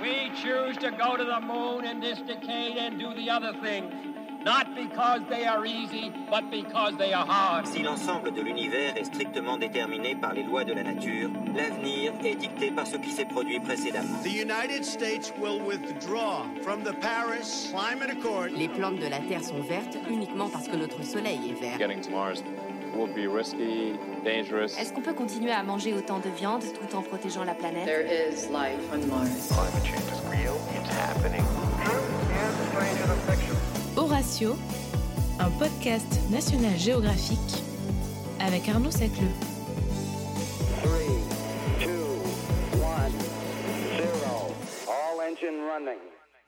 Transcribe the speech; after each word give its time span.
We 0.00 0.30
choose 0.40 0.76
to 0.78 0.92
go 0.92 1.16
to 1.16 1.24
the 1.24 1.40
moon 1.40 1.84
in 1.84 1.98
this 1.98 2.20
decade 2.20 2.76
and 2.76 2.98
do 2.98 3.14
the 3.14 3.30
other 3.30 3.52
things. 3.60 3.92
Not 4.44 4.76
because 4.76 5.22
they 5.28 5.44
are 5.46 5.66
easy, 5.66 6.12
but 6.30 6.48
because 6.50 6.96
they 6.96 7.12
are 7.12 7.26
hard. 7.26 7.66
Si 7.66 7.82
l'ensemble 7.82 8.32
de 8.32 8.40
l'univers 8.40 8.96
est 8.96 9.04
strictement 9.04 9.58
déterminé 9.58 10.14
par 10.14 10.34
les 10.34 10.44
lois 10.44 10.62
de 10.62 10.72
la 10.72 10.84
nature, 10.84 11.28
l'avenir 11.54 12.12
est 12.24 12.36
dicté 12.36 12.70
par 12.70 12.86
ce 12.86 12.96
qui 12.96 13.10
s'est 13.10 13.24
produit 13.24 13.58
précédemment. 13.58 14.22
The 14.22 14.30
United 14.30 14.84
States 14.84 15.32
will 15.36 15.60
withdraw 15.60 16.44
from 16.62 16.84
the 16.84 16.92
Paris 17.00 17.72
Climate 17.72 18.10
Accord. 18.10 18.50
Les 18.56 18.68
plantes 18.68 19.00
de 19.00 19.08
la 19.08 19.18
Terre 19.18 19.42
sont 19.42 19.60
vertes 19.60 19.98
uniquement 20.08 20.48
parce 20.48 20.68
que 20.68 20.76
notre 20.76 21.02
Soleil 21.02 21.40
est 21.50 21.60
vert. 21.60 21.78
Getting 21.78 22.00
to 22.02 22.10
Mars 22.10 22.44
will 22.98 23.06
be 23.14 23.28
risky, 23.28 23.92
dangerous. 24.24 24.76
Est-ce 24.76 24.92
qu'on 24.92 25.02
peut 25.02 25.14
continuer 25.14 25.52
à 25.52 25.62
manger 25.62 25.94
autant 25.94 26.18
de 26.18 26.28
viande 26.28 26.62
tout 26.62 26.96
en 26.96 27.02
protégeant 27.02 27.44
la 27.44 27.54
planète? 27.54 27.84
There 27.84 28.04
is 28.04 28.48
life 28.48 28.82
on 28.92 29.06
Mars. 29.06 29.48
Climate 29.48 29.86
change 29.86 30.02
is 30.10 30.20
real, 30.28 30.56
it's 30.74 30.90
happening. 30.90 31.44
Horatio, 33.96 34.56
un 35.38 35.50
podcast 35.58 36.18
national 36.30 36.76
géographique 36.76 37.62
avec 38.40 38.68
Arnaud 38.68 38.90
Sacleux. 38.90 39.28
3, 40.82 40.90
2, 41.80 41.86
1, 42.74 43.10
0. 43.96 44.54
All 44.88 45.20
engine 45.20 45.60
running. 45.72 45.98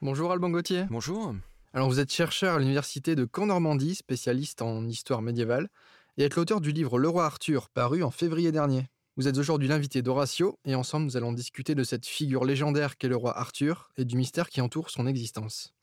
Bonjour 0.01 0.31
Alban 0.31 0.49
Gauthier. 0.49 0.83
Bonjour. 0.89 1.33
Alors 1.73 1.87
vous 1.87 2.01
êtes 2.01 2.11
chercheur 2.11 2.55
à 2.55 2.59
l'université 2.59 3.15
de 3.15 3.25
Caen-Normandie, 3.25 3.95
spécialiste 3.95 4.61
en 4.61 4.85
histoire 4.85 5.21
médiévale, 5.21 5.69
et 6.17 6.23
êtes 6.23 6.35
l'auteur 6.35 6.61
du 6.61 6.71
livre 6.71 6.99
Le 6.99 7.09
roi 7.09 7.25
Arthur, 7.25 7.69
paru 7.69 8.03
en 8.03 8.11
février 8.11 8.51
dernier. 8.51 8.87
Vous 9.17 9.27
êtes 9.27 9.37
aujourd'hui 9.37 9.67
l'invité 9.67 10.01
d'Horatio, 10.01 10.57
et 10.65 10.75
ensemble 10.75 11.05
nous 11.05 11.17
allons 11.17 11.33
discuter 11.33 11.75
de 11.75 11.83
cette 11.83 12.05
figure 12.05 12.45
légendaire 12.45 12.97
qu'est 12.97 13.07
le 13.07 13.15
roi 13.15 13.37
Arthur 13.37 13.89
et 13.97 14.05
du 14.05 14.17
mystère 14.17 14.49
qui 14.49 14.61
entoure 14.61 14.89
son 14.89 15.07
existence. 15.07 15.73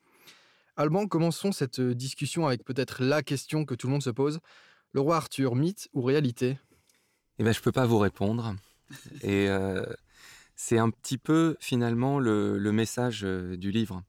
Alban, 0.76 1.06
commençons 1.06 1.52
cette 1.52 1.80
discussion 1.80 2.46
avec 2.46 2.64
peut-être 2.64 3.02
la 3.02 3.22
question 3.22 3.64
que 3.64 3.74
tout 3.74 3.86
le 3.86 3.92
monde 3.92 4.02
se 4.02 4.10
pose. 4.10 4.38
Le 4.92 5.00
roi 5.00 5.16
Arthur, 5.16 5.56
mythe 5.56 5.88
ou 5.92 6.02
réalité? 6.02 6.58
Eh 7.38 7.42
bien, 7.42 7.52
je 7.52 7.60
peux 7.60 7.72
pas 7.72 7.86
vous 7.86 7.98
répondre. 7.98 8.54
Et 9.22 9.48
euh, 9.48 9.84
c'est 10.56 10.78
un 10.78 10.90
petit 10.90 11.18
peu 11.18 11.56
finalement 11.60 12.18
le, 12.18 12.58
le 12.58 12.72
message 12.72 13.24
euh, 13.24 13.56
du 13.56 13.70
livre. 13.70 14.02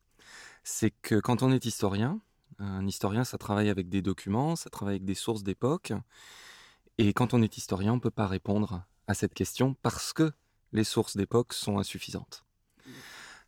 C'est 0.63 0.91
que 1.01 1.19
quand 1.19 1.43
on 1.43 1.51
est 1.51 1.65
historien, 1.65 2.21
un 2.59 2.85
historien, 2.85 3.23
ça 3.23 3.37
travaille 3.37 3.69
avec 3.69 3.89
des 3.89 4.01
documents, 4.01 4.55
ça 4.55 4.69
travaille 4.69 4.95
avec 4.95 5.05
des 5.05 5.15
sources 5.15 5.43
d'époque. 5.43 5.93
Et 6.97 7.13
quand 7.13 7.33
on 7.33 7.41
est 7.41 7.57
historien, 7.57 7.93
on 7.93 7.99
peut 7.99 8.11
pas 8.11 8.27
répondre 8.27 8.83
à 9.07 9.13
cette 9.13 9.33
question 9.33 9.75
parce 9.81 10.13
que 10.13 10.31
les 10.73 10.83
sources 10.83 11.17
d'époque 11.17 11.53
sont 11.53 11.79
insuffisantes. 11.79 12.43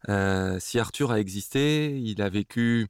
Euh, 0.10 0.60
si 0.60 0.80
Arthur 0.80 1.12
a 1.12 1.20
existé, 1.20 2.00
il 2.00 2.22
a 2.22 2.30
vécu 2.30 2.88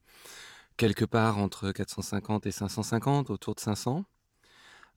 quelque 0.77 1.05
part 1.05 1.37
entre 1.37 1.71
450 1.71 2.45
et 2.45 2.51
550, 2.51 3.29
autour 3.29 3.55
de 3.55 3.59
500, 3.59 4.05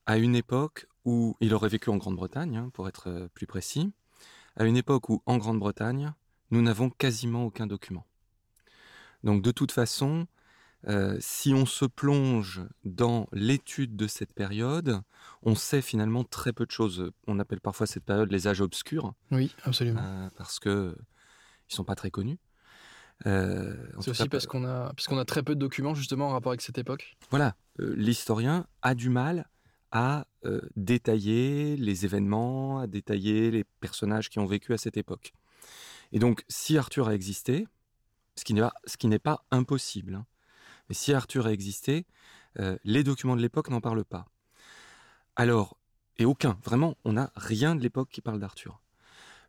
à 0.06 0.18
une 0.18 0.36
époque 0.36 0.86
où 1.04 1.36
il 1.40 1.52
aurait 1.54 1.68
vécu 1.68 1.90
en 1.90 1.96
Grande-Bretagne, 1.96 2.56
hein, 2.56 2.70
pour 2.72 2.88
être 2.88 3.08
euh, 3.08 3.28
plus 3.34 3.46
précis, 3.46 3.92
à 4.56 4.64
une 4.64 4.76
époque 4.76 5.08
où 5.08 5.22
en 5.26 5.38
Grande-Bretagne, 5.38 6.12
nous 6.50 6.62
n'avons 6.62 6.90
quasiment 6.90 7.44
aucun 7.44 7.66
document. 7.66 8.06
Donc 9.24 9.42
de 9.42 9.50
toute 9.50 9.72
façon, 9.72 10.26
euh, 10.88 11.16
si 11.20 11.54
on 11.54 11.66
se 11.66 11.84
plonge 11.84 12.62
dans 12.84 13.26
l'étude 13.32 13.96
de 13.96 14.06
cette 14.06 14.32
période, 14.32 15.00
on 15.42 15.54
sait 15.54 15.80
finalement 15.80 16.24
très 16.24 16.52
peu 16.52 16.66
de 16.66 16.70
choses. 16.70 17.10
On 17.26 17.38
appelle 17.38 17.60
parfois 17.60 17.86
cette 17.86 18.04
période 18.04 18.30
les 18.30 18.46
âges 18.48 18.60
obscurs. 18.60 19.14
Oui, 19.30 19.54
absolument. 19.64 20.00
Euh, 20.02 20.28
parce 20.36 20.58
que 20.58 20.96
ils 21.70 21.74
sont 21.74 21.84
pas 21.84 21.94
très 21.94 22.10
connus. 22.10 22.38
Euh, 23.26 23.74
C'est 24.00 24.10
aussi 24.10 24.28
parce 24.28 24.46
qu'on 24.46 24.64
a, 24.64 24.92
puisqu'on 24.94 25.18
a 25.18 25.24
très 25.24 25.42
peu 25.42 25.54
de 25.54 25.60
documents 25.60 25.94
justement 25.94 26.28
en 26.28 26.30
rapport 26.30 26.50
avec 26.50 26.60
cette 26.60 26.78
époque. 26.78 27.16
Voilà, 27.30 27.54
l'historien 27.78 28.66
a 28.82 28.94
du 28.94 29.08
mal 29.08 29.48
à 29.92 30.26
détailler 30.74 31.76
les 31.76 32.04
événements, 32.04 32.80
à 32.80 32.88
détailler 32.88 33.52
les 33.52 33.64
personnages 33.80 34.28
qui 34.28 34.40
ont 34.40 34.44
vécu 34.44 34.74
à 34.74 34.78
cette 34.78 34.96
époque. 34.96 35.32
Et 36.12 36.18
donc, 36.18 36.44
si 36.48 36.76
Arthur 36.76 37.08
a 37.08 37.14
existé, 37.14 37.66
ce 38.36 38.44
qui 38.44 38.54
n'est 38.54 38.60
pas, 38.60 38.74
ce 38.86 38.96
qui 38.96 39.06
n'est 39.06 39.18
pas 39.18 39.44
impossible, 39.50 40.16
hein, 40.16 40.26
mais 40.88 40.94
si 40.94 41.12
Arthur 41.12 41.46
a 41.46 41.52
existé, 41.52 42.06
euh, 42.58 42.76
les 42.84 43.02
documents 43.02 43.36
de 43.36 43.42
l'époque 43.42 43.70
n'en 43.70 43.80
parlent 43.80 44.04
pas. 44.04 44.26
Alors, 45.36 45.76
et 46.18 46.24
aucun, 46.24 46.58
vraiment, 46.62 46.96
on 47.04 47.14
n'a 47.14 47.32
rien 47.34 47.74
de 47.74 47.82
l'époque 47.82 48.08
qui 48.10 48.20
parle 48.20 48.38
d'Arthur. 48.38 48.80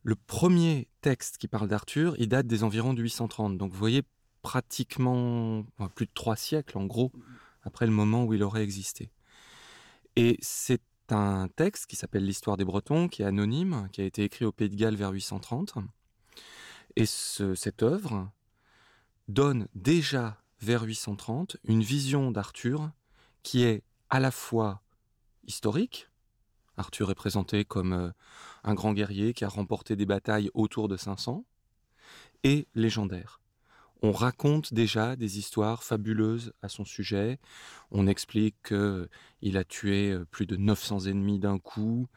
Le 0.03 0.16
premier 0.16 0.88
texte 1.01 1.38
qui 1.38 1.47
parle 1.47 1.68
d'Arthur, 1.68 2.16
il 2.18 2.29
date 2.29 2.47
des 2.47 2.63
environs 2.63 2.94
de 2.94 3.01
830. 3.01 3.57
Donc 3.57 3.72
vous 3.72 3.78
voyez 3.78 4.03
pratiquement 4.41 5.66
plus 5.96 6.06
de 6.06 6.12
trois 6.13 6.35
siècles 6.35 6.78
en 6.78 6.85
gros 6.85 7.12
après 7.63 7.88
le 7.88 7.91
moment 7.91 8.23
où 8.25 8.34
il 8.34 8.44
aurait 8.44 8.63
existé. 8.63 9.12
Et 10.16 10.38
c'est 10.41 10.81
un 11.09 11.47
texte 11.47 11.88
qui 11.88 11.96
s'appelle 11.96 12.25
l'Histoire 12.25 12.57
des 12.57 12.66
Bretons, 12.66 13.07
qui 13.07 13.23
est 13.23 13.25
anonyme, 13.25 13.90
qui 13.91 14.02
a 14.02 14.06
été 14.06 14.23
écrit 14.23 14.46
au 14.46 14.52
Pays 14.52 14.69
de 14.69 14.75
Galles 14.75 14.96
vers 14.96 15.12
830. 15.12 15.73
Et 16.96 17.06
ce, 17.06 17.56
cette 17.56 17.84
œuvre 17.84 18.31
donne 19.28 19.67
déjà 19.73 20.41
vers 20.61 20.83
830 20.83 21.57
une 21.66 21.81
vision 21.81 22.31
d'Arthur 22.31 22.91
qui 23.43 23.63
est 23.63 23.83
à 24.09 24.19
la 24.19 24.31
fois 24.31 24.81
historique, 25.45 26.09
Arthur 26.77 27.11
est 27.11 27.16
présenté 27.16 27.66
comme 27.66 27.93
euh, 27.93 28.09
un 28.63 28.73
grand 28.73 28.93
guerrier 28.93 29.33
qui 29.33 29.45
a 29.45 29.49
remporté 29.49 29.95
des 29.95 30.05
batailles 30.05 30.49
autour 30.53 30.88
de 30.88 30.97
500, 30.97 31.45
et 32.43 32.67
légendaire. 32.75 33.41
On 34.01 34.11
raconte 34.11 34.73
déjà 34.73 35.16
des 35.16 35.39
histoires 35.39 35.83
fabuleuses 35.83 36.53
à 36.61 36.69
son 36.69 36.85
sujet. 36.85 37.39
On 37.91 38.07
explique 38.07 38.55
qu'il 38.67 39.57
a 39.57 39.63
tué 39.63 40.11
euh, 40.11 40.25
plus 40.25 40.45
de 40.45 40.55
900 40.55 41.07
ennemis 41.07 41.39
d'un 41.39 41.57
coup. 41.57 42.07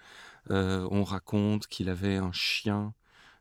Euh, 0.51 0.87
on 0.91 1.05
raconte 1.05 1.67
qu'il 1.67 1.89
avait 1.89 2.17
un 2.17 2.33
chien 2.33 2.95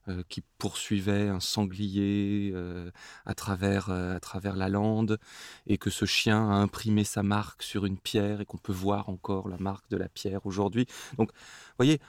euh, 0.10 0.24
qui 0.30 0.42
poursuivait 0.58 1.28
un 1.28 1.42
sanglier 1.42 2.52
euh, 2.54 2.92
à 3.26 3.34
travers 3.34 3.90
euh, 3.90 4.16
à 4.16 4.22
travers 4.22 4.56
la 4.56 4.70
lande 4.70 5.20
et 5.66 5.78
que 5.78 5.90
ce 5.90 6.06
chien 6.06 6.50
a 6.50 6.54
imprimé 6.54 7.04
sa 7.04 7.24
marque 7.24 7.62
sur 7.62 7.86
une 7.86 7.98
pierre 7.98 8.40
et 8.40 8.46
qu'on 8.46 8.58
peut 8.58 8.72
voir 8.72 9.10
encore 9.10 9.50
la 9.50 9.58
marque 9.58 9.90
de 9.90 9.98
la 9.98 10.08
pierre 10.08 10.46
aujourd'hui. 10.46 10.86
Donc, 11.18 11.32
voyez, 11.78 12.00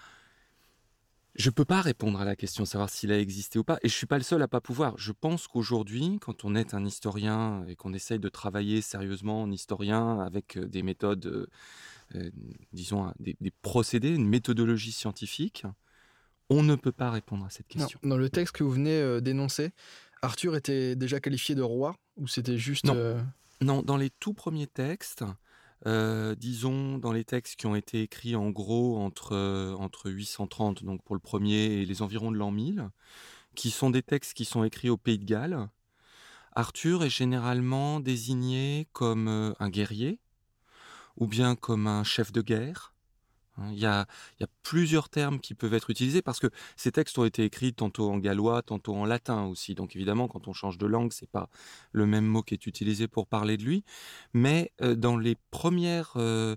je 1.35 1.51
peux 1.51 1.65
pas 1.65 1.81
répondre 1.81 2.21
à 2.21 2.25
la 2.25 2.37
question 2.37 2.65
savoir 2.65 2.89
s'il 2.89 3.11
a 3.11 3.19
existé 3.19 3.59
ou 3.59 3.65
pas 3.65 3.79
et 3.83 3.89
je 3.89 3.95
suis 3.95 4.07
pas 4.07 4.19
le 4.19 4.25
seul 4.25 4.43
à 4.43 4.49
pas 4.49 4.61
pouvoir. 4.61 4.97
Je 4.97 5.11
pense 5.11 5.49
qu'aujourd'hui, 5.49 6.19
quand 6.21 6.45
on 6.45 6.55
est 6.55 6.75
un 6.75 6.85
historien 6.85 7.65
et 7.67 7.75
qu'on 7.75 7.95
essaye 7.95 8.21
de 8.21 8.29
travailler 8.29 8.81
sérieusement 8.81 9.43
en 9.43 9.51
historien 9.51 10.21
avec 10.21 10.57
des 10.57 10.85
méthodes, 10.85 11.49
disons, 12.73 13.13
des 13.19 13.53
procédés, 13.63 14.15
une 14.15 14.29
méthodologie 14.29 14.93
scientifique, 14.93 15.65
on 16.51 16.63
ne 16.63 16.75
peut 16.75 16.93
pas 16.93 17.11
répondre 17.11 17.45
à 17.45 17.51
cette 17.51 17.69
question. 17.69 17.99
Non, 18.03 18.11
dans 18.11 18.17
le 18.17 18.31
texte 18.31 18.55
que 18.55 18.65
vous 18.65 18.71
venez 18.71 19.01
euh, 19.01 19.21
d'énoncer, 19.21 19.71
Arthur 20.23 20.57
était 20.57 20.97
déjà 20.97 21.21
qualifié 21.21 21.55
de 21.55 21.63
roi 21.63 21.97
ou 22.17 22.27
c'était 22.27 22.59
juste 22.59 22.85
non. 22.85 22.95
Euh... 22.97 23.21
non, 23.61 23.83
dans 23.83 23.97
les 23.97 24.11
tout 24.11 24.35
premiers 24.35 24.67
textes, 24.67 25.25
euh, 25.87 26.35
disons 26.35 26.99
dans 26.99 27.13
les 27.13 27.25
textes 27.25 27.57
qui 27.57 27.67
ont 27.67 27.77
été 27.77 28.03
écrits 28.03 28.35
en 28.35 28.51
gros 28.51 28.99
entre 28.99 29.35
euh, 29.35 29.75
entre 29.75 30.11
830 30.11 30.83
donc 30.83 31.03
pour 31.05 31.15
le 31.15 31.21
premier 31.21 31.67
et 31.67 31.87
les 31.87 32.03
environs 32.03 32.33
de 32.33 32.37
l'an 32.37 32.51
1000, 32.51 32.89
qui 33.55 33.71
sont 33.71 33.91
des 33.91 34.03
textes 34.03 34.35
qui 34.35 34.45
sont 34.45 34.65
écrits 34.65 34.91
au 34.91 34.97
Pays 34.97 35.19
de 35.19 35.25
Galles, 35.25 35.69
Arthur 36.55 37.05
est 37.05 37.11
généralement 37.11 38.01
désigné 38.01 38.89
comme 38.93 39.55
un 39.59 39.69
guerrier 39.69 40.19
ou 41.17 41.27
bien 41.27 41.55
comme 41.55 41.87
un 41.87 42.03
chef 42.03 42.33
de 42.33 42.43
guerre 42.43 42.95
il 43.71 43.79
y, 43.79 43.87
a, 43.87 44.07
il 44.39 44.43
y 44.43 44.45
a 44.45 44.49
plusieurs 44.63 45.09
termes 45.09 45.41
qui 45.41 45.55
peuvent 45.55 45.75
être 45.75 45.91
utilisés 45.91 46.23
parce 46.23 46.41
que 46.41 46.49
ces 46.77 46.93
textes 46.93 47.19
ont 47.19 47.25
été 47.25 47.45
écrits 47.45 47.75
tantôt 47.75 48.11
en 48.11 48.19
gallois, 48.19 48.63
tantôt 48.63 48.95
en 48.95 49.05
latin 49.05 49.45
aussi. 49.45 49.75
Donc 49.75 49.97
évidemment, 49.97 50.29
quand 50.29 50.49
on 50.49 50.53
change 50.53 50.79
de 50.79 50.87
langue, 50.87 51.13
c'est 51.13 51.31
pas 51.31 51.49
le 51.93 52.07
même 52.07 52.27
mot 52.27 52.43
qui 52.43 52.55
est 52.55 52.67
utilisé 52.67 53.09
pour 53.09 53.27
parler 53.27 53.57
de 53.57 53.65
lui. 53.65 53.85
Mais 54.33 54.73
euh, 54.83 54.95
dans 54.95 55.17
les 55.17 55.37
premières 55.51 56.13
euh, 56.17 56.57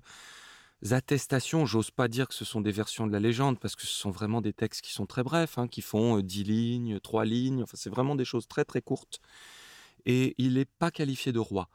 attestations, 0.90 1.66
j'ose 1.66 1.90
pas 1.90 2.08
dire 2.08 2.28
que 2.28 2.34
ce 2.34 2.44
sont 2.44 2.60
des 2.60 2.72
versions 2.72 3.06
de 3.06 3.12
la 3.12 3.20
légende 3.20 3.58
parce 3.58 3.76
que 3.76 3.82
ce 3.82 3.94
sont 3.94 4.10
vraiment 4.10 4.40
des 4.40 4.52
textes 4.52 4.82
qui 4.82 4.92
sont 4.92 5.06
très 5.06 5.22
brefs, 5.22 5.58
hein, 5.58 5.68
qui 5.68 5.82
font 5.82 6.18
euh, 6.18 6.22
dix 6.22 6.44
lignes, 6.44 7.00
trois 7.00 7.24
lignes. 7.24 7.62
Enfin, 7.62 7.76
c'est 7.76 7.90
vraiment 7.90 8.14
des 8.14 8.24
choses 8.24 8.46
très 8.48 8.64
très 8.64 8.82
courtes. 8.82 9.20
Et 10.04 10.34
il 10.38 10.54
n'est 10.54 10.64
pas 10.64 10.90
qualifié 10.90 11.32
de 11.32 11.38
roi. 11.38 11.68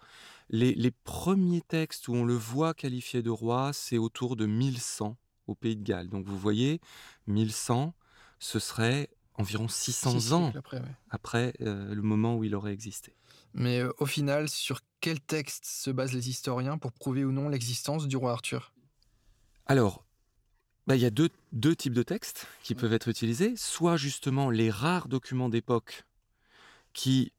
Les, 0.50 0.74
les, 0.76 0.92
premiers 0.92 1.62
textes 1.62 2.08
où 2.08 2.14
on 2.14 2.24
le 2.24 2.34
voit 2.34 2.74
qualifié 2.74 3.22
de 3.22 3.30
roi, 3.30 3.74
c'est 3.74 3.98
autour 3.98 4.36
de 4.36 4.46
1100 4.46 5.18
au 5.48 5.56
Pays 5.56 5.76
de 5.76 5.84
Galles. 5.84 6.10
Donc 6.10 6.26
vous 6.26 6.38
voyez, 6.38 6.80
1100, 7.28 7.94
ce 8.40 8.60
serait 8.60 9.10
environ 9.36 9.68
600 9.68 10.12
Six 10.12 10.34
ans 10.34 10.52
après, 10.56 10.80
ouais. 10.80 10.96
après 11.10 11.54
euh, 11.62 11.94
le 11.94 12.02
moment 12.02 12.36
où 12.36 12.44
il 12.44 12.56
aurait 12.56 12.74
existé. 12.74 13.14
Mais 13.54 13.80
euh, 13.80 13.92
au 14.00 14.06
final, 14.06 14.50
sur 14.50 14.82
quel 15.00 15.20
texte 15.20 15.66
se 15.66 15.90
basent 15.90 16.14
les 16.14 16.30
historiens 16.30 16.78
pour 16.78 16.92
prouver 16.92 17.24
ou 17.24 17.32
non 17.32 17.50
l'existence 17.50 18.08
du 18.08 18.18
roi 18.18 18.32
Arthur? 18.32 18.74
Alors, 19.66 20.06
bah, 20.86 20.96
il 20.96 21.02
y 21.02 21.06
a 21.06 21.10
deux, 21.10 21.30
deux 21.52 21.76
types 21.76 21.94
de 21.94 22.04
textes 22.04 22.48
qui 22.64 22.74
peuvent 22.76 22.94
être 22.94 23.10
utilisés. 23.10 23.56
Soit 23.58 23.98
justement 23.98 24.50
les 24.50 24.70
rares 24.70 25.08
documents 25.08 25.50
d'époque 25.50 26.06
qui 26.94 27.34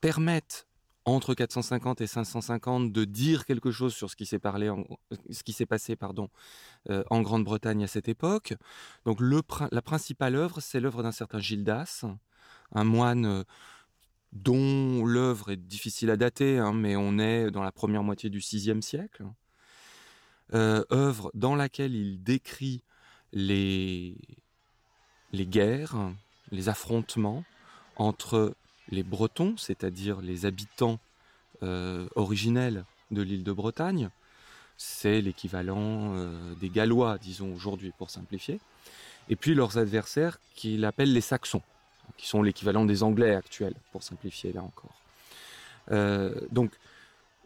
permettent 0.00 0.66
entre 1.06 1.34
450 1.34 2.00
et 2.00 2.06
550 2.06 2.92
de 2.92 3.04
dire 3.04 3.44
quelque 3.44 3.70
chose 3.70 3.94
sur 3.94 4.10
ce 4.10 4.16
qui 4.16 4.26
s'est 4.26 4.38
passé 4.38 5.96
euh, 6.90 7.04
en 7.10 7.20
Grande-Bretagne 7.20 7.84
à 7.84 7.86
cette 7.86 8.08
époque. 8.08 8.54
Donc 9.04 9.18
la 9.20 9.82
principale 9.82 10.36
œuvre, 10.36 10.60
c'est 10.60 10.80
l'œuvre 10.80 11.02
d'un 11.02 11.12
certain 11.12 11.38
Gildas, 11.38 12.04
un 12.72 12.84
moine 12.84 13.26
euh, 13.26 13.44
dont 14.32 15.04
l'œuvre 15.04 15.50
est 15.52 15.56
difficile 15.56 16.10
à 16.10 16.16
dater, 16.16 16.58
hein, 16.58 16.72
mais 16.72 16.96
on 16.96 17.18
est 17.18 17.50
dans 17.50 17.62
la 17.62 17.72
première 17.72 18.02
moitié 18.02 18.30
du 18.30 18.38
VIe 18.38 18.82
siècle. 18.82 19.24
Euh, 20.52 20.84
œuvre 20.92 21.30
dans 21.34 21.54
laquelle 21.54 21.94
il 21.94 22.22
décrit 22.22 22.82
les 23.32 24.16
guerres, 25.32 26.12
les 26.50 26.68
affrontements 26.68 27.44
entre 27.96 28.54
les 28.90 29.02
Bretons, 29.02 29.56
c'est-à-dire 29.56 30.20
les 30.20 30.46
habitants 30.46 30.98
euh, 31.62 32.08
originels 32.14 32.84
de 33.10 33.22
l'île 33.22 33.44
de 33.44 33.52
Bretagne, 33.52 34.10
c'est 34.76 35.20
l'équivalent 35.20 36.14
euh, 36.14 36.54
des 36.56 36.68
Gallois, 36.68 37.18
disons 37.18 37.52
aujourd'hui 37.54 37.92
pour 37.96 38.10
simplifier, 38.10 38.60
et 39.28 39.36
puis 39.36 39.54
leurs 39.54 39.78
adversaires 39.78 40.38
qu'il 40.54 40.84
appelle 40.84 41.12
les 41.12 41.20
Saxons, 41.20 41.62
qui 42.16 42.26
sont 42.26 42.42
l'équivalent 42.42 42.84
des 42.84 43.02
Anglais 43.02 43.34
actuels, 43.34 43.74
pour 43.92 44.02
simplifier 44.02 44.52
là 44.52 44.62
encore. 44.62 45.00
Euh, 45.90 46.34
donc, 46.50 46.72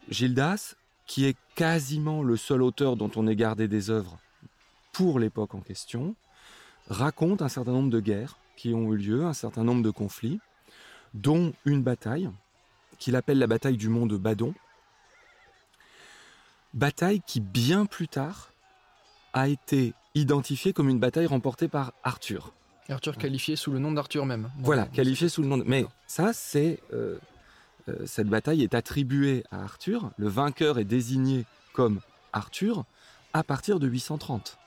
Gildas, 0.09 0.75
qui 1.05 1.25
est 1.25 1.37
quasiment 1.55 2.23
le 2.23 2.37
seul 2.37 2.61
auteur 2.61 2.95
dont 2.95 3.11
on 3.15 3.27
ait 3.27 3.35
gardé 3.35 3.67
des 3.67 3.89
œuvres 3.89 4.17
pour 4.91 5.19
l'époque 5.19 5.55
en 5.55 5.61
question, 5.61 6.15
raconte 6.89 7.41
un 7.41 7.49
certain 7.49 7.71
nombre 7.71 7.89
de 7.89 7.99
guerres 7.99 8.37
qui 8.57 8.73
ont 8.73 8.91
eu 8.93 8.97
lieu, 8.97 9.25
un 9.25 9.33
certain 9.33 9.63
nombre 9.63 9.83
de 9.83 9.91
conflits, 9.91 10.39
dont 11.13 11.53
une 11.65 11.83
bataille 11.83 12.29
qu'il 12.97 13.15
appelle 13.15 13.39
la 13.39 13.47
bataille 13.47 13.77
du 13.77 13.89
mont 13.89 14.05
de 14.05 14.17
Badon. 14.17 14.53
Bataille 16.73 17.21
qui, 17.25 17.39
bien 17.39 17.85
plus 17.85 18.07
tard, 18.07 18.51
a 19.33 19.47
été 19.47 19.93
identifiée 20.15 20.73
comme 20.73 20.89
une 20.89 20.99
bataille 20.99 21.25
remportée 21.25 21.67
par 21.67 21.93
Arthur. 22.03 22.53
Arthur 22.89 23.17
qualifié 23.17 23.55
sous 23.55 23.71
le 23.71 23.79
nom 23.79 23.91
d'Arthur 23.91 24.25
même. 24.25 24.49
Voilà, 24.59 24.87
qualifié 24.87 25.29
sous 25.29 25.41
le 25.41 25.47
nom 25.47 25.57
de... 25.57 25.63
Mais 25.63 25.85
ça, 26.07 26.33
c'est... 26.33 26.79
Euh, 26.93 27.17
euh, 27.87 28.05
cette 28.05 28.27
bataille 28.27 28.63
est 28.63 28.73
attribuée 28.73 29.43
à 29.51 29.63
Arthur. 29.63 30.11
Le 30.17 30.27
vainqueur 30.27 30.79
est 30.79 30.85
désigné 30.85 31.45
comme 31.73 32.01
Arthur 32.33 32.85
à 33.33 33.43
partir 33.43 33.79
de 33.79 33.87
830. 33.87 34.57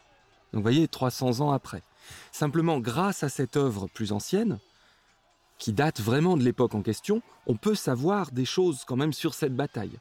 Donc 0.53 0.59
vous 0.59 0.63
voyez, 0.63 0.87
300 0.89 1.41
ans 1.41 1.51
après. 1.51 1.83
Simplement, 2.31 2.79
grâce 2.79 3.23
à 3.23 3.29
cette 3.29 3.57
œuvre 3.57 3.89
plus 3.89 4.13
ancienne, 4.13 4.59
qui 5.63 5.73
date 5.73 6.01
vraiment 6.01 6.37
de 6.37 6.43
l'époque 6.43 6.75
en 6.75 6.83
question, 6.83 7.23
on 7.47 7.55
peut 7.55 7.77
savoir 7.77 8.33
des 8.33 8.45
choses 8.45 8.85
quand 8.85 8.97
même 8.97 9.13
sur 9.13 9.33
cette 9.33 9.55
bataille. 9.55 9.97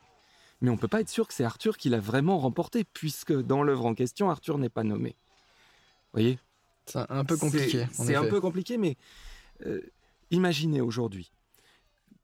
Mais 0.60 0.72
on 0.72 0.74
ne 0.74 0.80
peut 0.80 0.88
pas 0.88 1.02
être 1.02 1.10
sûr 1.10 1.28
que 1.28 1.36
c'est 1.36 1.44
Arthur 1.44 1.78
qui 1.78 1.88
l'a 1.90 2.00
vraiment 2.00 2.40
remporté, 2.40 2.84
puisque 2.84 3.32
dans 3.32 3.62
l'œuvre 3.62 3.86
en 3.86 3.94
question, 3.94 4.32
Arthur 4.32 4.58
n'est 4.58 4.70
pas 4.70 4.84
nommé. 4.84 5.10
Vous 5.10 6.14
voyez? 6.14 6.40
C'est 6.88 7.06
un 7.08 7.24
peu 7.24 7.38
compliqué. 7.38 7.86
C'est 7.92 8.16
un 8.16 8.26
peu 8.26 8.42
compliqué, 8.42 8.80
mais 8.80 8.98
euh, 9.68 9.82
imaginez 10.32 10.82
aujourd'hui 10.82 11.32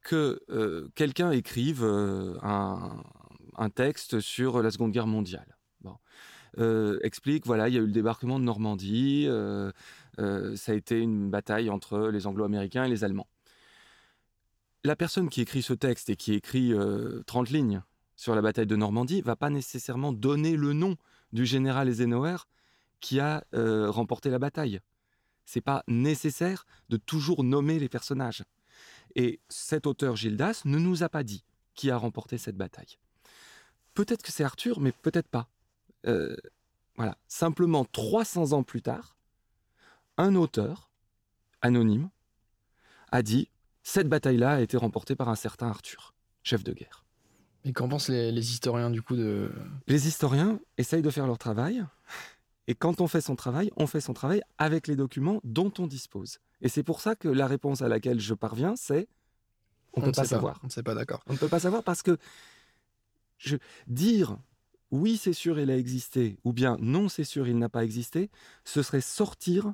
que 0.01 0.42
euh, 0.50 0.89
quelqu'un 0.95 1.30
écrive 1.30 1.84
euh, 1.84 2.39
un, 2.42 3.04
un, 3.56 3.69
texte 3.69 4.19
sur 4.19 4.63
la 4.63 4.72
Seconde 4.72 4.94
Guerre 4.94 5.06
mondiale. 5.06 5.56
Bon. 5.81 5.95
explique, 7.04 7.45
voilà, 7.45 7.69
il 7.69 7.75
y 7.75 7.78
a 7.78 7.81
eu 7.81 7.86
le 7.86 7.92
débarquement 7.92 8.39
de 8.39 8.45
Normandie, 8.45 9.28
euh, 10.19 10.56
ça 10.56 10.72
a 10.72 10.75
été 10.75 11.00
une 11.00 11.30
bataille 11.30 11.69
entre 11.69 12.08
les 12.10 12.28
Anglo-Américains 12.28 12.86
et 12.86 12.90
les 12.90 13.04
Allemands. 13.04 13.28
La 14.84 14.96
personne 14.96 15.30
qui 15.30 15.42
écrit 15.42 15.62
ce 15.62 15.74
texte 15.74 16.10
et 16.10 16.16
qui 16.16 16.34
écrit 16.34 16.74
30 17.25 17.48
euh, 17.48 17.52
lignes 17.52 17.81
sur 18.16 18.36
la 18.36 18.42
bataille 18.42 18.68
de 18.68 18.75
Normandie 18.75 19.22
va 19.22 19.36
pas 19.36 19.50
nécessairement 19.50 20.14
donner 20.14 20.56
le 20.56 20.74
nom 20.74 20.96
du 21.34 21.46
général 21.46 21.90
Eisenhower 21.90 22.38
qui 23.00 23.19
a 23.19 23.44
euh, 23.54 23.92
remporté 23.92 24.30
la 24.30 24.40
bataille. 24.40 24.80
C'est 25.46 25.62
pas 25.62 25.84
nécessaire 25.88 26.66
de 26.90 26.98
toujours 26.98 27.44
nommer 27.44 27.80
les 27.80 27.90
personnages. 27.90 28.44
Et 29.16 29.40
cet 29.50 29.88
auteur 29.88 30.16
Gildas 30.16 30.62
ne 30.66 30.78
nous 30.78 31.04
a 31.04 31.10
pas 31.10 31.24
dit 31.24 31.44
qui 31.74 31.92
a 31.92 31.98
remporté 31.98 32.38
cette 32.38 32.58
bataille. 32.58 32.98
Peut-être 33.94 34.24
que 34.24 34.31
c'est 34.31 34.44
Arthur, 34.44 34.80
mais 34.80 34.92
peut-être 34.92 35.28
pas. 35.28 35.48
voilà. 36.96 37.18
Simplement 37.28 37.86
300 37.86 38.54
ans 38.54 38.63
plus 38.63 38.81
tard, 38.81 39.17
un 40.18 40.36
auteur 40.36 40.92
anonyme 41.62 42.10
a 43.12 43.22
dit 43.22 43.50
cette 43.84 44.10
bataille-là 44.10 44.56
a 44.56 44.62
été 44.62 44.78
remportée 44.78 45.16
par 45.16 45.30
un 45.30 45.36
certain 45.36 45.68
Arthur, 45.68 46.14
chef 46.44 46.64
de 46.64 46.74
guerre. 46.74 47.06
Et 47.64 47.74
qu'en 47.74 47.88
pensent 47.88 48.10
les, 48.10 48.52
historiens 48.52 48.90
du 48.90 49.02
coup 49.02 49.16
de... 49.16 49.52
Les 49.88 50.08
historiens 50.08 50.60
essayent 50.78 51.02
de 51.02 51.10
faire 51.10 51.28
leur 51.28 51.38
travail. 51.38 51.86
Et 52.68 52.75
quand 52.75 53.02
on 53.02 53.08
fait 53.08 53.22
son 53.22 53.36
travail, 53.36 53.72
on 53.78 53.88
fait 53.88 54.02
son 54.02 54.14
travail 54.14 54.42
avec 54.58 54.88
les 54.88 54.96
documents 54.96 55.40
dont 55.44 55.72
on 55.80 55.88
dispose. 55.88 56.40
Et 56.62 56.70
c'est 56.70 56.84
pour 56.84 57.02
ça 57.02 57.16
que 57.16 57.30
la 57.30 57.48
réponse 57.48 57.81
à 57.81 57.88
laquelle 57.88 58.20
je 58.20 58.34
parviens, 58.34 58.75
c'est 58.75 59.08
on 59.94 60.02
ne 60.02 60.06
peut 60.08 60.12
pas 60.12 60.25
savoir. 60.25 60.60
On 60.63 60.68
ne 60.68 60.72
sait 60.72 60.84
pas, 60.84 60.94
d'accord. 60.94 61.22
On 61.28 61.34
ne 61.34 61.38
peut 61.38 61.48
pas 61.48 61.60
savoir 61.60 61.84
parce 61.84 62.04
que 62.04 62.18
je, 63.38 63.58
dire 63.88 64.38
oui, 64.92 65.18
c'est 65.18 65.34
sûr, 65.34 65.60
il 65.60 65.70
a 65.70 65.78
existé, 65.78 66.38
ou 66.44 66.54
bien 66.54 66.78
non, 66.80 67.10
c'est 67.10 67.24
sûr, 67.24 67.48
il 67.48 67.58
n'a 67.58 67.70
pas 67.70 67.84
existé, 67.84 68.30
ce 68.63 68.81
serait 68.81 69.02
sortir 69.02 69.74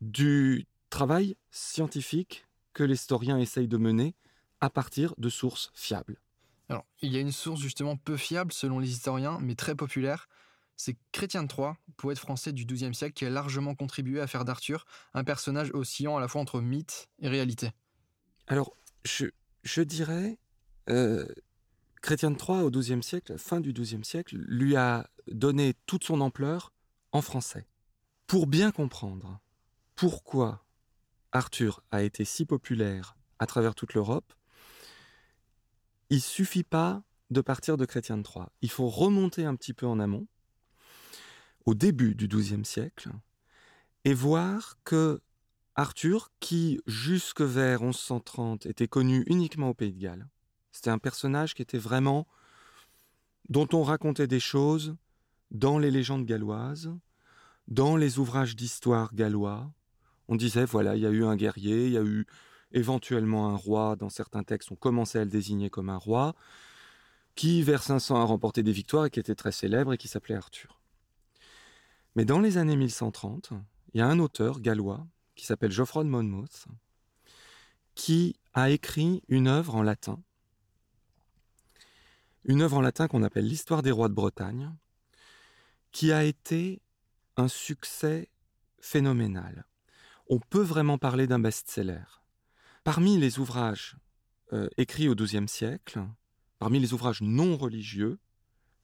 du 0.00 0.66
travail 0.90 1.36
scientifique 1.50 2.46
que 2.72 2.84
l'historien 2.84 3.38
essaye 3.38 3.68
de 3.68 3.76
mener 3.76 4.14
à 4.60 4.70
partir 4.70 5.14
de 5.18 5.28
sources 5.28 5.70
fiables. 5.74 6.20
Alors, 6.68 6.84
il 7.00 7.12
y 7.12 7.16
a 7.16 7.20
une 7.20 7.32
source 7.32 7.60
justement 7.60 7.96
peu 7.96 8.16
fiable 8.16 8.52
selon 8.52 8.78
les 8.78 8.90
historiens, 8.90 9.38
mais 9.40 9.54
très 9.54 9.74
populaire. 9.74 10.28
C'est 10.76 10.96
Chrétien 11.12 11.42
de 11.42 11.48
Troyes, 11.48 11.76
poète 11.96 12.18
français 12.18 12.52
du 12.52 12.64
XIIe 12.64 12.94
siècle, 12.94 13.14
qui 13.14 13.24
a 13.24 13.30
largement 13.30 13.74
contribué 13.74 14.20
à 14.20 14.26
faire 14.26 14.44
d'Arthur 14.44 14.84
un 15.14 15.24
personnage 15.24 15.70
oscillant 15.72 16.16
à 16.16 16.20
la 16.20 16.28
fois 16.28 16.40
entre 16.40 16.60
mythe 16.60 17.08
et 17.20 17.28
réalité. 17.28 17.72
Alors, 18.46 18.76
je, 19.04 19.82
dirais, 19.82 20.38
euh, 20.88 21.26
Chrétien 22.02 22.30
de 22.30 22.36
Troyes, 22.36 22.62
au 22.62 22.70
XIIe 22.70 23.02
siècle, 23.02 23.38
fin 23.38 23.60
du 23.60 23.72
XIIe 23.72 24.04
siècle, 24.04 24.36
lui 24.36 24.76
a 24.76 25.08
donné 25.26 25.74
toute 25.86 26.04
son 26.04 26.20
ampleur 26.20 26.72
en 27.12 27.22
français. 27.22 27.66
Pour 28.26 28.46
bien 28.46 28.70
comprendre 28.70 29.40
pourquoi 29.98 30.64
Arthur 31.32 31.82
a 31.90 32.04
été 32.04 32.24
si 32.24 32.46
populaire 32.46 33.16
à 33.40 33.46
travers 33.46 33.74
toute 33.74 33.94
l'Europe, 33.94 34.32
il 36.08 36.20
suffit 36.20 36.62
pas 36.62 37.02
de 37.30 37.40
partir 37.40 37.76
de 37.76 37.84
Chrétien 37.84 38.16
de 38.16 38.22
Troyes. 38.22 38.52
Il 38.62 38.70
faut 38.70 38.88
remonter 38.88 39.44
un 39.44 39.56
petit 39.56 39.74
peu 39.74 39.86
en 39.86 39.98
amont, 39.98 40.28
au 41.66 41.74
début 41.74 42.14
du 42.14 42.28
XIIe 42.28 42.64
siècle, 42.64 43.10
et 44.04 44.14
voir 44.14 44.78
que 44.84 45.20
Arthur, 45.74 46.30
qui 46.38 46.80
jusque 46.86 47.40
vers 47.40 47.82
1130 47.82 48.66
était 48.66 48.86
connu 48.86 49.24
uniquement 49.26 49.70
au 49.70 49.74
Pays 49.74 49.92
de 49.92 49.98
Galles, 49.98 50.28
c'était 50.70 50.90
un 50.90 50.98
personnage 50.98 51.54
qui 51.54 51.62
était 51.62 51.76
vraiment 51.76 52.28
dont 53.48 53.68
on 53.72 53.82
racontait 53.82 54.28
des 54.28 54.38
choses 54.38 54.94
dans 55.50 55.76
les 55.76 55.90
légendes 55.90 56.24
galloises, 56.24 56.94
dans 57.66 57.96
les 57.96 58.20
ouvrages 58.20 58.54
d'histoire 58.54 59.12
gallois, 59.12 59.72
on 60.28 60.36
disait, 60.36 60.64
voilà, 60.64 60.94
il 60.96 61.02
y 61.02 61.06
a 61.06 61.10
eu 61.10 61.24
un 61.24 61.36
guerrier, 61.36 61.86
il 61.86 61.92
y 61.92 61.98
a 61.98 62.02
eu 62.02 62.26
éventuellement 62.72 63.48
un 63.48 63.56
roi, 63.56 63.96
dans 63.96 64.10
certains 64.10 64.42
textes 64.42 64.70
on 64.70 64.76
commençait 64.76 65.18
à 65.18 65.24
le 65.24 65.30
désigner 65.30 65.70
comme 65.70 65.88
un 65.88 65.96
roi, 65.96 66.34
qui 67.34 67.62
vers 67.62 67.82
500 67.82 68.20
a 68.20 68.24
remporté 68.24 68.62
des 68.62 68.72
victoires 68.72 69.06
et 69.06 69.10
qui 69.10 69.20
était 69.20 69.34
très 69.34 69.52
célèbre 69.52 69.92
et 69.92 69.98
qui 69.98 70.08
s'appelait 70.08 70.34
Arthur. 70.34 70.80
Mais 72.14 72.24
dans 72.24 72.40
les 72.40 72.58
années 72.58 72.76
1130, 72.76 73.52
il 73.94 73.98
y 73.98 74.00
a 74.00 74.06
un 74.06 74.18
auteur 74.18 74.60
gallois 74.60 75.06
qui 75.34 75.46
s'appelle 75.46 75.70
Geoffroy 75.70 76.04
de 76.04 76.08
Monmouth, 76.08 76.66
qui 77.94 78.36
a 78.54 78.70
écrit 78.70 79.22
une 79.28 79.46
œuvre 79.46 79.76
en 79.76 79.82
latin, 79.82 80.20
une 82.44 82.62
œuvre 82.62 82.78
en 82.78 82.80
latin 82.80 83.08
qu'on 83.08 83.22
appelle 83.22 83.46
l'Histoire 83.46 83.82
des 83.82 83.92
rois 83.92 84.08
de 84.08 84.14
Bretagne, 84.14 84.74
qui 85.92 86.12
a 86.12 86.24
été 86.24 86.82
un 87.36 87.48
succès 87.48 88.28
phénoménal 88.80 89.64
on 90.28 90.38
peut 90.38 90.62
vraiment 90.62 90.98
parler 90.98 91.26
d'un 91.26 91.38
best-seller. 91.38 92.04
Parmi 92.84 93.18
les 93.18 93.38
ouvrages 93.38 93.96
euh, 94.52 94.68
écrits 94.76 95.08
au 95.08 95.14
XIIe 95.14 95.48
siècle, 95.48 96.00
parmi 96.58 96.80
les 96.80 96.92
ouvrages 96.92 97.22
non 97.22 97.56
religieux, 97.56 98.18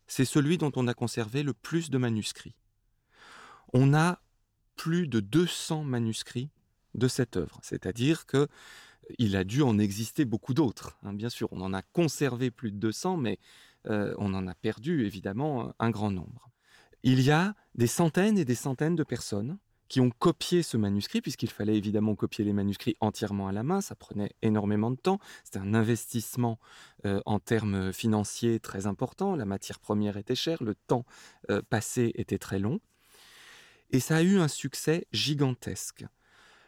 c'est 0.07 0.25
celui 0.25 0.59
dont 0.59 0.73
on 0.77 0.87
a 0.87 0.95
conservé 0.95 1.43
le 1.43 1.55
plus 1.55 1.91
de 1.91 1.99
manuscrits. 1.99 2.57
On 3.73 3.95
a 3.95 4.21
plus 4.77 5.09
de 5.09 5.21
200 5.21 5.85
manuscrits 5.85 6.51
de 6.95 7.09
cette 7.09 7.37
œuvre, 7.37 7.59
c'est-à-dire 7.63 8.27
que 8.27 8.49
il 9.19 9.37
a 9.37 9.45
dû 9.45 9.63
en 9.63 9.79
exister 9.79 10.25
beaucoup 10.25 10.55
d'autres. 10.55 10.97
Hein, 11.03 11.13
bien 11.13 11.29
sûr, 11.29 11.49
on 11.53 11.61
en 11.61 11.75
a 11.75 11.83
conservé 11.83 12.51
plus 12.51 12.73
de 12.73 12.79
200, 12.79 13.19
mais 13.19 13.39
euh, 13.87 14.15
on 14.17 14.33
en 14.33 14.47
a 14.47 14.55
perdu 14.55 15.05
évidemment 15.05 15.75
un 15.79 15.91
grand 15.91 16.11
nombre. 16.11 16.51
Il 17.03 17.21
y 17.21 17.31
a 17.31 17.55
des 17.75 17.87
centaines 17.87 18.39
et 18.39 18.47
des 18.47 18.55
centaines 18.55 18.97
de 18.97 19.03
personnes 19.03 19.59
qui 19.95 20.01
ont 20.01 20.11
copié 20.11 20.65
ce 20.65 20.77
manuscrit, 20.77 21.21
puisqu'il 21.21 21.51
fallait 21.51 21.77
évidemment 21.77 22.17
copier 22.17 22.45
les 22.45 22.53
manuscrits 22.53 22.97
entièrement 22.99 23.47
à 23.47 23.53
la 23.53 23.63
main, 23.63 23.81
ça 23.81 23.95
prenait 23.95 24.35
énormément 24.43 24.91
de 24.91 24.97
temps, 24.97 25.21
c'était 25.45 25.61
un 25.61 25.73
investissement 25.73 26.59
euh, 27.07 27.21
en 27.27 27.39
termes 27.39 27.93
financiers 27.93 28.59
très 28.59 28.89
important, 28.89 29.37
la 29.37 29.45
matière 29.45 29.79
première 29.79 30.17
était 30.17 30.35
chère, 30.35 30.65
le 30.65 30.75
temps 30.75 31.05
euh, 31.49 31.63
passé 31.71 32.11
était 32.17 32.39
très 32.39 32.59
long, 32.59 32.81
et 33.93 34.01
ça 34.01 34.17
a 34.17 34.23
eu 34.23 34.41
un 34.41 34.49
succès 34.49 35.07
gigantesque. 35.13 36.05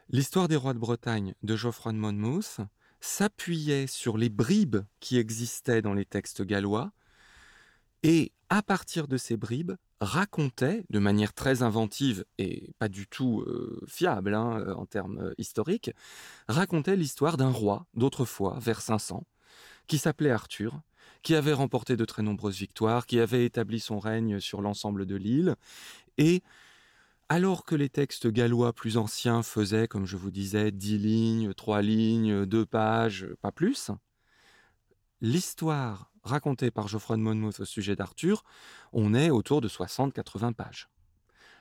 L'histoire 0.09 0.47
des 0.47 0.55
rois 0.55 0.73
de 0.73 0.79
Bretagne 0.79 1.35
de 1.43 1.57
Geoffroy 1.57 1.95
de 1.95 1.99
Monmouth 1.99 2.59
s'appuyait 3.01 3.89
sur 3.89 4.19
les 4.19 4.29
bribes 4.29 4.85
qui 5.01 5.19
existaient 5.19 5.83
dans 5.83 5.95
les 5.95 6.05
textes 6.05 6.43
gallois, 6.43 6.93
et 8.05 8.31
à 8.51 8.63
partir 8.63 9.09
de 9.09 9.17
ces 9.17 9.37
bribes, 9.37 9.73
racontait 10.01 10.85
de 10.91 10.99
manière 10.99 11.33
très 11.33 11.63
inventive 11.63 12.25
et 12.39 12.73
pas 12.79 12.89
du 12.89 13.07
tout 13.07 13.41
euh, 13.41 13.81
fiable 13.87 14.35
hein, 14.35 14.61
euh, 14.61 14.75
en 14.75 14.87
termes 14.87 15.19
euh, 15.19 15.35
historiques, 15.39 15.91
racontait 16.49 16.97
l'histoire 16.97 17.37
d'un 17.37 17.51
roi 17.51 17.87
d'autrefois, 17.95 18.59
vers 18.61 18.81
500, 18.81 19.27
qui 19.87 19.99
s'appelait 19.99 20.31
Arthur, 20.31 20.81
qui 21.23 21.35
avait 21.35 21.53
remporté 21.53 21.97
de 21.97 22.05
très 22.05 22.23
nombreuses 22.23 22.59
victoires, 22.59 23.07
qui 23.07 23.21
avait 23.21 23.47
établi 23.47 23.81
son 23.81 23.99
règne 23.99 24.39
sur 24.41 24.61
l'ensemble 24.61 25.07
de 25.07 25.17
l'île, 25.17 25.57
et 26.19 26.43
alors 27.29 27.65
que 27.65 27.75
les 27.75 27.89
textes 27.89 28.29
gallois 28.29 28.73
plus 28.73 28.99
anciens 28.99 29.43
faisaient, 29.43 29.89
comme 29.89 30.07
je 30.07 30.17
vous 30.17 30.31
disais, 30.31 30.71
dix 30.71 30.99
lignes, 30.99 31.55
trois 31.55 31.83
lignes, 31.83 32.45
deux 32.45 32.67
pages, 32.67 33.27
pas 33.41 33.51
plus, 33.51 33.91
l'histoire 35.21 36.13
racontée 36.27 36.71
par 36.71 36.89
Geoffroy 36.89 37.17
de 37.17 37.23
Monmouth 37.23 37.61
au 37.61 37.65
sujet 37.65 37.97
d'Arthur, 37.97 38.45
on 38.93 39.15
est 39.15 39.31
autour 39.31 39.61
de 39.61 39.69
60-80 39.69 40.55
pages. 40.55 40.89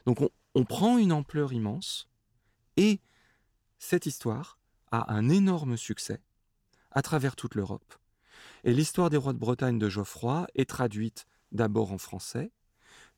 Donc 0.06 0.20
on, 0.54 0.66
prend 0.66 0.98
une 0.98 1.12
ampleur 1.12 1.54
immense 1.54 2.10
et 2.78 3.00
cette 3.80 4.06
histoire 4.06 4.60
a 4.92 5.14
un 5.14 5.30
énorme 5.30 5.78
succès 5.78 6.22
à 6.92 7.02
travers 7.02 7.36
toute 7.36 7.56
l'Europe. 7.56 7.96
Et 8.64 8.74
l'histoire 8.74 9.10
des 9.10 9.18
rois 9.18 9.34
de 9.34 9.40
Bretagne 9.40 9.80
de 9.80 9.90
Geoffroy 9.90 10.48
est 10.56 10.70
traduite 10.70 11.26
d'abord 11.52 11.92
en 11.92 11.98
français, 11.98 12.52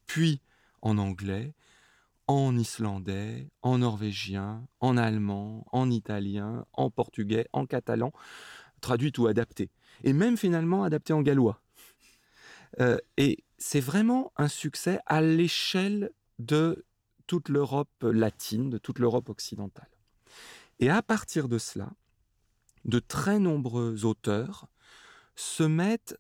puis 0.06 0.42
en 0.82 0.98
anglais, 0.98 1.54
en 2.28 2.58
islandais, 2.58 3.50
en 3.62 3.80
norvégien, 3.80 4.68
en 4.80 4.98
allemand, 4.98 5.66
en 5.72 5.90
italien, 5.90 6.66
en 6.74 6.90
portugais, 6.90 7.48
en 7.54 7.66
catalan, 7.66 8.12
traduite 8.82 9.18
ou 9.18 9.28
adaptée 9.28 9.72
et 10.04 10.14
même 10.14 10.38
finalement 10.38 10.84
adapté 10.84 11.14
en 11.14 11.22
gallois. 11.22 11.62
Euh, 12.80 12.98
et 13.18 13.44
c'est 13.58 13.80
vraiment 13.80 14.32
un 14.38 14.48
succès 14.48 15.00
à 15.06 15.22
l'échelle 15.22 16.12
de 16.40 16.86
toute 17.26 17.50
l'Europe 17.50 17.90
latine, 18.02 18.70
de 18.70 18.78
toute 18.78 19.00
l'Europe 19.00 19.30
occidentale. 19.30 19.90
Et 20.80 20.90
à 20.90 21.02
partir 21.02 21.48
de 21.48 21.58
cela, 21.58 21.92
de 22.86 23.00
très 23.00 23.40
nombreux 23.40 24.06
auteurs 24.06 24.68
se 25.36 25.64
mettent 25.64 26.18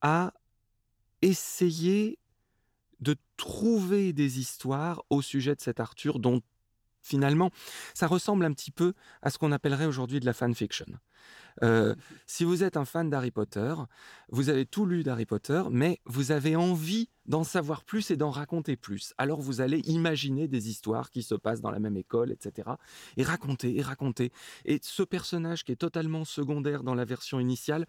à 0.00 0.32
essayer 1.22 2.18
de 3.00 3.16
trouver 3.36 4.12
des 4.12 4.38
histoires 4.38 5.02
au 5.10 5.22
sujet 5.22 5.54
de 5.54 5.60
cet 5.60 5.80
Arthur 5.80 6.18
dont 6.18 6.42
finalement 7.06 7.50
ça 7.94 8.06
ressemble 8.06 8.44
un 8.44 8.52
petit 8.52 8.70
peu 8.70 8.94
à 9.22 9.30
ce 9.30 9.38
qu'on 9.38 9.52
appellerait 9.52 9.86
aujourd'hui 9.86 10.20
de 10.20 10.26
la 10.26 10.32
fanfiction. 10.32 10.86
Euh, 11.62 11.94
si 12.26 12.44
vous 12.44 12.62
êtes 12.62 12.76
un 12.76 12.84
fan 12.84 13.10
d'Harry 13.10 13.30
Potter, 13.30 13.74
vous 14.30 14.48
avez 14.48 14.66
tout 14.66 14.86
lu 14.86 15.02
d'Harry 15.02 15.26
Potter, 15.26 15.62
mais 15.70 16.00
vous 16.04 16.32
avez 16.32 16.56
envie 16.56 17.08
d'en 17.26 17.44
savoir 17.44 17.82
plus 17.82 18.10
et 18.10 18.16
d'en 18.16 18.30
raconter 18.30 18.76
plus. 18.76 19.12
Alors 19.18 19.40
vous 19.40 19.60
allez 19.60 19.80
imaginer 19.80 20.46
des 20.48 20.68
histoires 20.68 21.10
qui 21.10 21.22
se 21.22 21.34
passent 21.34 21.60
dans 21.60 21.70
la 21.70 21.80
même 21.80 21.96
école, 21.96 22.30
etc. 22.30 22.70
Et 23.16 23.24
raconter, 23.24 23.76
et 23.76 23.82
raconter. 23.82 24.32
Et 24.64 24.78
ce 24.82 25.02
personnage 25.02 25.64
qui 25.64 25.72
est 25.72 25.76
totalement 25.76 26.24
secondaire 26.24 26.82
dans 26.82 26.94
la 26.94 27.04
version 27.04 27.40
initiale, 27.40 27.86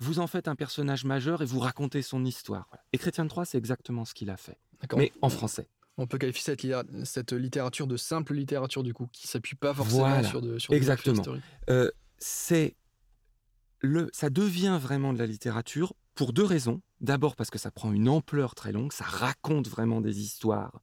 vous 0.00 0.18
en 0.18 0.26
faites 0.26 0.48
un 0.48 0.56
personnage 0.56 1.04
majeur 1.04 1.42
et 1.42 1.44
vous 1.44 1.60
racontez 1.60 2.02
son 2.02 2.24
histoire. 2.24 2.68
Et 2.92 2.98
Chrétien 2.98 3.26
Troyes, 3.26 3.44
c'est 3.44 3.58
exactement 3.58 4.04
ce 4.04 4.14
qu'il 4.14 4.30
a 4.30 4.36
fait. 4.36 4.58
Mais 4.96 5.12
en 5.22 5.28
français. 5.28 5.68
On 5.98 6.06
peut 6.06 6.18
qualifier 6.18 6.42
cette, 6.42 7.04
cette, 7.04 7.32
littérature 7.32 7.86
de 7.86 7.96
simple 7.96 8.34
littérature 8.34 8.82
du 8.82 8.94
coup, 8.94 9.08
qui 9.12 9.28
s'appuie 9.28 9.56
pas 9.56 9.74
forcément 9.74 10.22
sur, 10.22 10.40
de, 10.40 10.58
sur 10.58 10.72
Exactement. 10.72 11.22
Euh, 11.68 11.90
c'est 12.18 12.76
ça 14.12 14.30
devient 14.30 14.78
vraiment 14.80 15.12
de 15.12 15.18
la 15.18 15.26
littérature 15.26 15.94
pour 16.14 16.32
deux 16.32 16.44
raisons. 16.44 16.80
D'abord 17.00 17.36
parce 17.36 17.50
que 17.50 17.58
ça 17.58 17.70
prend 17.70 17.92
une 17.92 18.08
ampleur 18.08 18.54
très 18.54 18.72
longue, 18.72 18.92
ça 18.92 19.04
raconte 19.04 19.68
vraiment 19.68 20.00
des 20.00 20.20
histoires. 20.20 20.80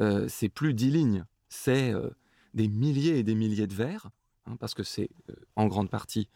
Euh, 0.00 0.26
c'est 0.28 0.48
plus 0.48 0.74
dix 0.74 0.90
lignes, 0.90 1.24
c'est 1.48 1.92
euh, 1.92 2.10
des 2.54 2.68
milliers 2.68 3.18
et 3.18 3.22
des 3.22 3.34
milliers 3.34 3.66
de 3.66 3.74
vers, 3.74 4.10
hein, 4.46 4.56
parce 4.56 4.74
que 4.74 4.82
c'est 4.82 5.10
euh, 5.30 5.34
en 5.56 5.66
grande 5.66 5.90
partie, 5.90 6.28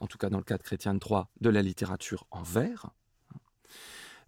en 0.00 0.06
tout 0.06 0.16
cas 0.16 0.30
dans 0.30 0.38
le 0.38 0.44
cas 0.44 0.58
de 0.58 0.62
Chrétien 0.62 0.94
de 0.94 1.00
Troyes, 1.00 1.28
de 1.40 1.50
la 1.50 1.60
littérature 1.60 2.24
en 2.30 2.44
vers. 2.44 2.90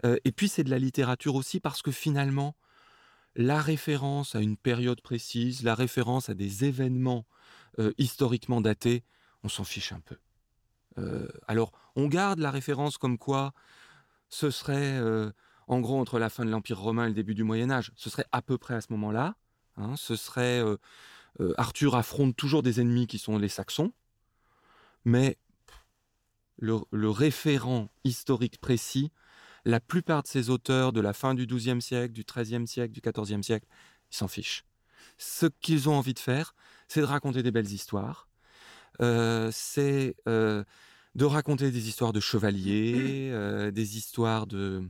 Et 0.02 0.32
puis 0.32 0.48
c'est 0.48 0.64
de 0.64 0.70
la 0.70 0.78
littérature 0.78 1.34
aussi 1.34 1.60
parce 1.60 1.82
que 1.82 1.90
finalement, 1.90 2.56
la 3.36 3.60
référence 3.60 4.34
à 4.34 4.40
une 4.40 4.56
période 4.56 5.00
précise, 5.00 5.62
la 5.62 5.74
référence 5.74 6.28
à 6.28 6.34
des 6.34 6.64
événements 6.64 7.24
historiquement 7.98 8.60
datés, 8.60 9.04
on 9.44 9.48
s'en 9.48 9.64
fiche 9.64 9.92
un 9.92 10.00
peu. 10.00 10.16
Euh, 10.98 11.28
alors, 11.46 11.72
on 11.96 12.06
garde 12.06 12.38
la 12.38 12.50
référence 12.50 12.98
comme 12.98 13.18
quoi 13.18 13.52
ce 14.28 14.50
serait, 14.50 14.98
euh, 14.98 15.30
en 15.66 15.80
gros, 15.80 16.00
entre 16.00 16.18
la 16.18 16.30
fin 16.30 16.44
de 16.44 16.50
l'Empire 16.50 16.78
romain 16.78 17.04
et 17.04 17.08
le 17.08 17.14
début 17.14 17.34
du 17.34 17.44
Moyen 17.44 17.70
Âge. 17.70 17.92
Ce 17.96 18.10
serait 18.10 18.26
à 18.32 18.42
peu 18.42 18.58
près 18.58 18.74
à 18.74 18.80
ce 18.80 18.92
moment-là. 18.92 19.36
Hein. 19.78 19.96
ce 19.96 20.16
serait 20.16 20.62
euh, 20.62 21.54
Arthur 21.56 21.94
affronte 21.94 22.36
toujours 22.36 22.62
des 22.62 22.82
ennemis 22.82 23.06
qui 23.06 23.18
sont 23.18 23.38
les 23.38 23.48
Saxons, 23.48 23.94
mais 25.06 25.38
le, 26.58 27.08
référent 27.08 27.88
historique 28.04 28.60
précis, 28.60 29.10
la 29.64 29.80
plupart 29.80 30.22
de 30.22 30.28
ces 30.28 30.50
auteurs 30.50 30.92
de 30.92 31.00
la 31.00 31.12
fin 31.12 31.34
du 31.34 31.46
XIIe 31.46 31.80
siècle, 31.80 32.12
du 32.12 32.24
XIIIe 32.24 32.66
siècle, 32.66 32.92
du 32.92 33.00
XIVe 33.00 33.42
siècle, 33.42 33.66
ils 34.10 34.16
s'en 34.16 34.28
fichent. 34.28 34.64
Ce 35.18 35.46
qu'ils 35.46 35.88
ont 35.88 35.94
envie 35.94 36.14
de 36.14 36.18
faire, 36.18 36.54
c'est 36.88 37.00
de 37.00 37.06
raconter 37.06 37.42
des 37.42 37.50
belles 37.50 37.70
histoires, 37.70 38.28
c'est 38.98 40.16
de 41.14 41.24
raconter 41.24 41.70
des 41.70 41.88
histoires 41.88 42.12
de 42.12 42.20
chevaliers, 42.20 43.70
des 43.72 43.96
histoires 43.96 44.46
de 44.46 44.82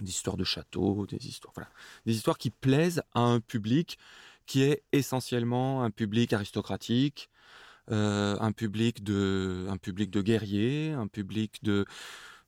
des 0.00 0.10
histoires 0.10 0.36
de 0.36 0.44
châteaux, 0.44 1.06
des 1.06 1.26
histoires 1.26 1.52
voilà, 1.54 1.70
des 2.06 2.14
histoires 2.14 2.38
qui 2.38 2.50
plaisent 2.50 3.02
à 3.14 3.20
un 3.20 3.40
public 3.40 3.98
qui 4.46 4.62
est 4.62 4.82
essentiellement 4.92 5.82
un 5.82 5.90
public 5.90 6.32
aristocratique, 6.32 7.30
un 7.88 8.52
public 8.52 9.02
de 9.02 9.66
un 9.68 9.76
public 9.76 10.10
de 10.10 10.22
guerriers, 10.22 10.92
un 10.92 11.08
public 11.08 11.62
de 11.62 11.84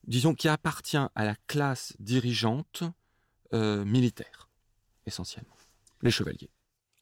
disons 0.06 0.34
qui 0.34 0.48
appartient 0.48 0.96
à 0.96 1.24
la 1.24 1.34
classe 1.46 1.94
dirigeante 1.98 2.84
militaire 3.52 4.50
essentiellement, 5.06 5.56
les 6.02 6.10
chevaliers. 6.10 6.50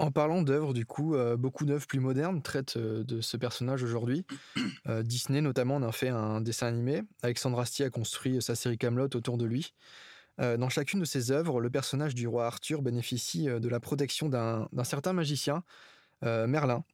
En 0.00 0.12
parlant 0.12 0.42
d'œuvres, 0.42 0.74
du 0.74 0.86
coup, 0.86 1.16
euh, 1.16 1.36
beaucoup 1.36 1.64
d'œuvres 1.64 1.86
plus 1.86 1.98
modernes 1.98 2.40
traitent 2.40 2.76
euh, 2.76 3.02
de 3.02 3.20
ce 3.20 3.36
personnage 3.36 3.82
aujourd'hui. 3.82 4.24
Euh, 4.86 5.02
Disney, 5.02 5.42
notamment, 5.42 5.76
en 5.76 5.82
a 5.82 5.92
fait 5.92 6.08
un 6.08 6.40
dessin 6.40 6.66
animé. 6.66 7.02
Alexandre 7.22 7.58
Astier 7.60 7.84
a 7.84 7.90
construit 7.90 8.40
sa 8.40 8.54
série 8.54 8.78
Camelot 8.78 9.08
autour 9.14 9.36
de 9.36 9.44
lui. 9.44 9.74
dans 10.38 10.68
chacune 10.70 11.00
de 11.00 11.04
ses 11.04 11.30
œuvres, 11.30 11.60
le 11.60 11.68
personnage 11.68 12.14
du 12.14 12.26
roi 12.26 12.46
Arthur 12.46 12.80
bénéficie 12.80 13.46
de 13.46 13.68
la 13.68 13.80
protection 13.80 14.30
d'un 14.30 14.84
certain 14.84 15.12
magicien, 15.12 15.62
Merlin. 16.22 16.84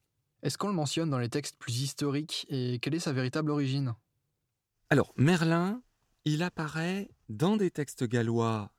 Est-ce 0.43 0.59
qu'on 0.59 0.69
le 0.69 0.75
mentionne 0.75 1.09
dans 1.09 1.21
les 1.21 1.29
textes 1.29 1.57
plus 1.57 1.83
historiques 1.83 2.47
et 2.49 2.81
quelle 2.81 2.95
est 2.95 3.01
sa 3.01 3.13
véritable 3.13 3.53
origine? 3.53 3.95
Alors, 4.91 5.13
Merlin, 5.17 5.83
il 6.25 6.43
apparaît 6.43 7.11
dans 7.28 7.57
des 7.57 7.71
textes 7.71 8.04
gallois 8.04 8.73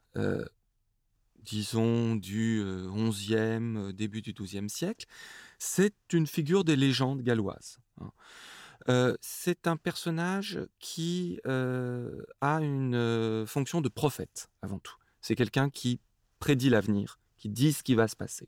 disons, 1.45 2.15
du 2.15 2.63
XIe, 2.87 3.35
euh, 3.77 3.93
début 3.93 4.21
du 4.21 4.33
XIIe 4.33 4.69
siècle, 4.69 5.05
c'est 5.59 5.95
une 6.11 6.27
figure 6.27 6.63
des 6.63 6.75
légendes 6.75 7.21
galloises. 7.21 7.79
Hein. 8.01 8.11
Euh, 8.89 9.15
c'est 9.21 9.67
un 9.67 9.77
personnage 9.77 10.59
qui 10.79 11.39
euh, 11.47 12.21
a 12.41 12.61
une 12.61 13.45
fonction 13.47 13.81
de 13.81 13.89
prophète 13.89 14.49
avant 14.61 14.79
tout. 14.79 14.95
C'est 15.21 15.35
quelqu'un 15.35 15.69
qui 15.69 15.99
prédit 16.39 16.69
l'avenir, 16.69 17.19
qui 17.37 17.49
dit 17.49 17.73
ce 17.73 17.83
qui 17.83 17.95
va 17.95 18.07
se 18.07 18.15
passer. 18.15 18.47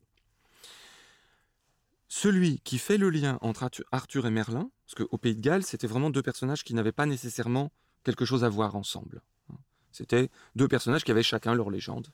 Celui 2.10 2.60
qui 2.60 2.77
fait 2.77 2.98
le 2.98 3.10
lien 3.10 3.38
entre 3.42 3.70
Arthur 3.92 4.27
et 4.27 4.30
Merlin, 4.32 4.70
parce 4.86 4.96
qu'au 4.96 5.18
Pays 5.18 5.36
de 5.36 5.42
Galles, 5.42 5.63
c'était 5.63 5.88
vraiment 5.88 6.10
deux 6.10 6.22
personnages 6.22 6.63
qui 6.63 6.74
n'avaient 6.74 6.92
pas 6.92 7.06
nécessairement 7.06 7.72
quelque 8.08 8.24
chose 8.24 8.46
à 8.46 8.50
voir 8.50 8.78
ensemble. 8.78 9.22
Hein. 9.52 9.58
C'était 9.92 10.30
deux 10.56 10.70
personnages 10.70 11.04
qui 11.04 11.12
avaient 11.12 11.24
chacun 11.24 11.54
leur 11.54 11.70
légende. 11.70 12.08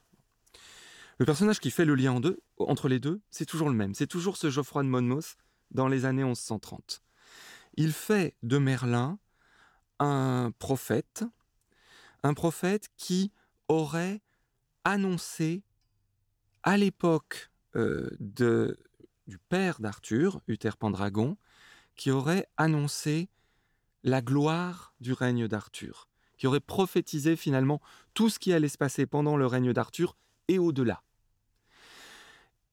Le 1.18 1.24
personnage 1.24 1.60
qui 1.60 1.70
fait 1.70 1.84
le 1.84 1.94
lien 1.94 2.20
entre 2.58 2.88
les 2.88 2.98
deux, 2.98 3.20
c'est 3.30 3.46
toujours 3.46 3.68
le 3.68 3.76
même. 3.76 3.94
C'est 3.94 4.08
toujours 4.08 4.36
ce 4.36 4.50
Geoffroy 4.50 4.82
de 4.82 4.88
Monmouth 4.88 5.36
dans 5.70 5.86
les 5.86 6.04
années 6.04 6.24
1130. 6.24 7.00
Il 7.76 7.92
fait 7.92 8.34
de 8.42 8.58
Merlin 8.58 9.20
un 10.00 10.50
prophète, 10.58 11.22
un 12.24 12.34
prophète 12.34 12.88
qui 12.96 13.30
aurait 13.68 14.20
annoncé 14.82 15.62
à 16.64 16.76
l'époque 16.76 17.52
euh, 17.76 18.10
du 18.18 19.38
père 19.48 19.78
d'Arthur, 19.78 20.40
Uther 20.48 20.76
Pendragon, 20.76 21.36
qui 21.94 22.10
aurait 22.10 22.48
annoncé 22.56 23.28
la 24.04 24.20
gloire 24.20 24.94
du 25.00 25.12
règne 25.12 25.48
d'Arthur, 25.48 26.08
qui 26.36 26.46
aurait 26.46 26.60
prophétisé 26.60 27.36
finalement 27.36 27.80
tout 28.12 28.28
ce 28.28 28.38
qui 28.38 28.52
allait 28.52 28.68
se 28.68 28.78
passer 28.78 29.06
pendant 29.06 29.36
le 29.36 29.46
règne 29.46 29.72
d'Arthur 29.72 30.16
et 30.48 30.58
au-delà. 30.58 31.02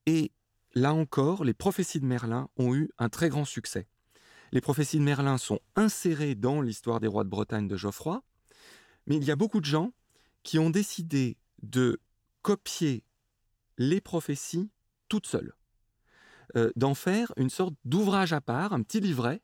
Et 0.05 0.31
là 0.75 0.93
encore, 0.93 1.43
les 1.43 1.53
prophéties 1.53 2.01
de 2.01 2.05
Merlin 2.05 2.49
ont 2.57 2.75
eu 2.75 2.91
un 2.99 3.09
très 3.09 3.29
grand 3.29 3.45
succès. 3.45 3.87
Les 4.51 4.61
prophéties 4.61 4.99
de 4.99 5.03
Merlin 5.03 5.37
sont 5.37 5.59
insérées 5.75 6.35
dans 6.35 6.61
l'histoire 6.61 6.99
des 6.99 7.07
rois 7.07 7.23
de 7.23 7.29
Bretagne 7.29 7.67
de 7.67 7.77
Geoffroy, 7.77 8.21
mais 9.07 9.15
il 9.15 9.23
y 9.23 9.31
a 9.31 9.37
beaucoup 9.37 9.61
de 9.61 9.65
gens 9.65 9.93
qui 10.43 10.59
ont 10.59 10.69
décidé 10.69 11.37
de 11.63 12.01
copier 12.41 13.05
les 13.77 14.01
prophéties 14.01 14.69
toutes 15.07 15.27
seules, 15.27 15.53
euh, 16.55 16.71
d'en 16.75 16.93
faire 16.93 17.31
une 17.37 17.49
sorte 17.49 17.73
d'ouvrage 17.85 18.33
à 18.33 18.41
part, 18.41 18.73
un 18.73 18.81
petit 18.81 18.99
livret, 18.99 19.41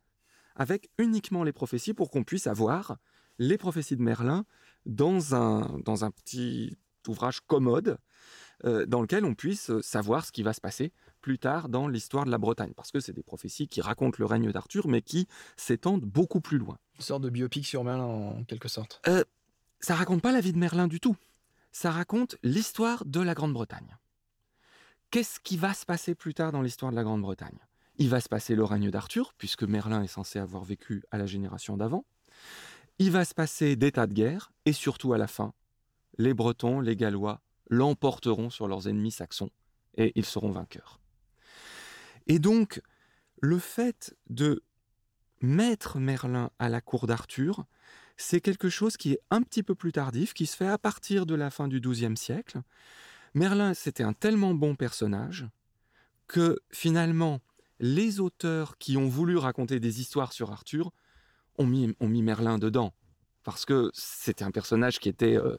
avec 0.58 0.90
uniquement 0.98 1.44
les 1.44 1.54
prophéties 1.54 1.94
pour 1.94 2.12
qu'on 2.12 2.24
puisse 2.24 2.48
avoir 2.48 2.98
les 3.40 3.58
prophéties 3.58 3.96
de 3.96 4.02
Merlin 4.02 4.46
dans 4.86 5.36
un, 5.36 5.80
dans 5.86 6.04
un 6.04 6.12
petit 6.12 6.78
ouvrage 7.08 7.40
commode 7.42 7.98
euh, 8.66 8.86
dans 8.86 9.02
lequel 9.02 9.24
on 9.24 9.36
puisse 9.36 9.72
savoir 9.82 10.26
ce 10.26 10.32
qui 10.32 10.44
va 10.44 10.52
se 10.52 10.60
passer 10.60 10.92
plus 11.22 11.38
tard 11.40 11.70
dans 11.70 11.88
l'histoire 11.88 12.26
de 12.26 12.32
la 12.32 12.38
Bretagne, 12.38 12.74
parce 12.76 12.92
que 12.92 13.00
c'est 13.00 13.14
des 13.14 13.24
prophéties 13.24 13.68
qui 13.68 13.82
racontent 13.82 14.18
le 14.20 14.26
règne 14.26 14.52
d'Arthur, 14.52 14.88
mais 14.88 15.02
qui 15.02 15.28
s'étendent 15.58 16.06
beaucoup 16.06 16.42
plus 16.42 16.58
loin. 16.58 16.78
Une 16.96 17.02
sorte 17.02 17.22
de 17.22 17.30
biopic 17.30 17.66
sur 17.66 17.84
Merlin, 17.84 18.04
en 18.04 18.44
quelque 18.46 18.68
sorte. 18.68 19.02
Euh, 19.08 19.24
ça 19.80 19.96
raconte 19.96 20.22
pas 20.22 20.32
la 20.32 20.42
vie 20.42 20.54
de 20.54 20.58
Merlin 20.58 20.88
du 20.88 21.00
tout. 21.00 21.16
Ça 21.72 21.92
raconte 21.92 22.38
l'histoire 22.44 23.06
de 23.06 23.20
la 23.20 23.34
Grande-Bretagne. 23.34 23.98
Qu'est-ce 25.12 25.40
qui 25.40 25.58
va 25.58 25.74
se 25.74 25.86
passer 25.86 26.16
plus 26.16 26.34
tard 26.34 26.52
dans 26.52 26.62
l'histoire 26.62 26.92
de 26.92 26.96
la 26.96 27.04
Grande-Bretagne? 27.04 27.60
Il 27.98 28.10
va 28.10 28.22
se 28.22 28.30
passer 28.30 28.56
le 28.56 28.64
règne 28.64 28.92
d'Arthur, 28.92 29.34
puisque 29.38 29.64
Merlin 29.64 30.04
est 30.04 30.08
censé 30.08 30.40
avoir 30.40 30.64
vécu 30.64 31.04
à 31.12 31.18
la 31.18 31.26
génération 31.26 31.78
d'avant. 31.78 32.06
Il 33.00 33.12
va 33.12 33.26
se 33.26 33.34
passer 33.34 33.76
des 33.76 33.92
tas 33.92 34.08
de 34.08 34.14
guerres, 34.14 34.52
et 34.66 34.74
surtout 34.74 35.14
à 35.14 35.18
la 35.18 35.28
fin, 35.28 35.54
les 36.18 36.34
Bretons, 36.34 36.80
les 36.80 36.96
Gallois 36.96 37.42
l'emporteront 37.70 38.50
sur 38.50 38.68
leurs 38.68 38.88
ennemis 38.88 39.12
saxons, 39.12 39.50
et 39.96 40.12
ils 40.16 40.26
seront 40.26 40.52
vainqueurs. 40.52 41.00
Et 42.28 42.40
donc, 42.40 42.82
le 43.42 43.60
fait 43.60 44.16
de 44.30 44.64
mettre 45.42 46.00
Merlin 46.00 46.52
à 46.60 46.70
la 46.70 46.82
cour 46.82 47.08
d'Arthur, 47.08 47.66
c'est 48.16 48.42
quelque 48.42 48.70
chose 48.70 48.98
qui 48.98 49.14
est 49.14 49.22
un 49.30 49.42
petit 49.42 49.64
peu 49.64 49.76
plus 49.76 49.92
tardif, 49.92 50.34
qui 50.34 50.46
se 50.46 50.56
fait 50.56 50.68
à 50.68 50.78
partir 50.78 51.26
de 51.26 51.36
la 51.36 51.50
fin 51.50 51.68
du 51.68 51.80
XIIe 51.80 52.18
siècle. 52.18 52.62
Merlin, 53.34 53.74
c'était 53.74 54.04
un 54.04 54.14
tellement 54.14 54.54
bon 54.54 54.76
personnage 54.76 55.48
que 56.28 56.60
finalement, 56.72 57.40
les 57.80 58.20
auteurs 58.20 58.78
qui 58.78 58.98
ont 58.98 59.08
voulu 59.08 59.38
raconter 59.38 59.80
des 59.80 60.02
histoires 60.02 60.34
sur 60.34 60.52
Arthur 60.52 60.92
ont 61.58 61.66
mis, 61.66 61.96
ont 62.00 62.08
mis 62.08 62.22
Merlin 62.22 62.58
dedans. 62.58 62.94
Parce 63.44 63.66
que 63.66 63.90
c'était 63.94 64.44
un 64.44 64.52
personnage 64.52 65.00
qui 65.00 65.10
était... 65.10 65.38
Euh, 65.38 65.56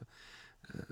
euh, 0.75 0.83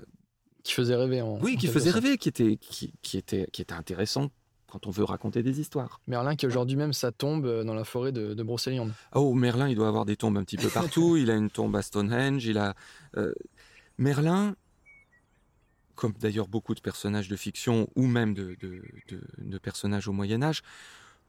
qui 0.63 0.73
faisait 0.73 0.95
rêver. 0.95 1.21
En, 1.21 1.39
oui, 1.39 1.55
qui 1.55 1.67
faisait 1.67 1.91
rêver, 1.91 2.17
qui 2.17 2.27
était, 2.27 2.57
qui, 2.57 2.93
qui, 3.01 3.17
était, 3.17 3.47
qui 3.53 3.61
était 3.61 3.73
intéressant 3.73 4.31
quand 4.67 4.85
on 4.85 4.91
veut 4.91 5.03
raconter 5.03 5.43
des 5.43 5.59
histoires. 5.59 6.01
Merlin 6.07 6.35
qui 6.35 6.45
aujourd'hui 6.45 6.75
même 6.75 6.93
sa 6.93 7.11
tombe 7.11 7.45
euh, 7.45 7.63
dans 7.63 7.73
la 7.73 7.85
forêt 7.85 8.11
de, 8.11 8.33
de 8.33 8.43
Brocéliande. 8.43 8.93
Oh, 9.13 9.33
Merlin, 9.33 9.69
il 9.69 9.75
doit 9.75 9.87
avoir 9.87 10.05
des 10.05 10.17
tombes 10.17 10.37
un 10.37 10.43
petit 10.43 10.57
peu 10.57 10.67
partout. 10.73 11.17
il 11.17 11.31
a 11.31 11.35
une 11.35 11.49
tombe 11.49 11.75
à 11.75 11.81
Stonehenge. 11.81 12.45
Il 12.45 12.57
a 12.57 12.75
euh, 13.15 13.33
Merlin, 13.97 14.55
comme 15.95 16.13
d'ailleurs 16.19 16.47
beaucoup 16.47 16.75
de 16.75 16.81
personnages 16.81 17.29
de 17.29 17.35
fiction 17.35 17.87
ou 17.95 18.05
même 18.07 18.33
de, 18.33 18.57
de, 18.59 18.81
de 19.37 19.57
personnages 19.57 20.07
au 20.07 20.13
Moyen 20.13 20.43
Âge, 20.43 20.61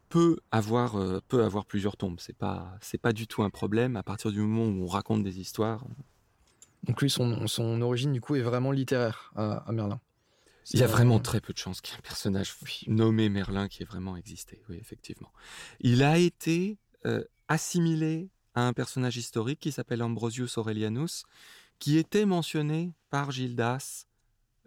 peut 0.08 0.38
avoir 0.50 0.96
euh, 0.96 1.20
peut 1.28 1.44
avoir 1.44 1.66
plusieurs 1.66 1.96
tombes. 1.96 2.18
C'est 2.20 2.36
pas 2.36 2.76
c'est 2.80 2.98
pas 2.98 3.12
du 3.12 3.26
tout 3.26 3.42
un 3.42 3.50
problème 3.50 3.96
à 3.96 4.02
partir 4.02 4.30
du 4.30 4.40
moment 4.40 4.64
où 4.64 4.84
on 4.84 4.86
raconte 4.86 5.22
des 5.22 5.40
histoires. 5.40 5.84
Donc 6.84 7.02
lui, 7.02 7.10
son, 7.10 7.46
son 7.46 7.82
origine 7.82 8.12
du 8.12 8.20
coup 8.20 8.36
est 8.36 8.42
vraiment 8.42 8.70
littéraire 8.70 9.32
à, 9.36 9.58
à 9.68 9.72
Merlin. 9.72 10.00
Il 10.74 10.80
y 10.80 10.82
a 10.82 10.86
vraiment 10.86 11.18
très 11.18 11.40
peu 11.40 11.52
de 11.52 11.58
chances 11.58 11.80
qu'il 11.80 11.92
y 11.92 11.96
ait 11.96 11.98
un 11.98 12.02
personnage 12.02 12.54
nommé 12.88 13.30
Merlin 13.30 13.68
qui 13.68 13.82
ait 13.82 13.86
vraiment 13.86 14.16
existé, 14.16 14.62
oui, 14.68 14.76
effectivement. 14.78 15.32
Il 15.80 16.02
a 16.02 16.18
été 16.18 16.76
euh, 17.06 17.24
assimilé 17.48 18.28
à 18.54 18.66
un 18.66 18.74
personnage 18.74 19.16
historique 19.16 19.60
qui 19.60 19.72
s'appelle 19.72 20.02
Ambrosius 20.02 20.58
Aurelianus, 20.58 21.24
qui 21.78 21.96
était 21.96 22.26
mentionné 22.26 22.92
par 23.08 23.30
Gildas 23.30 24.06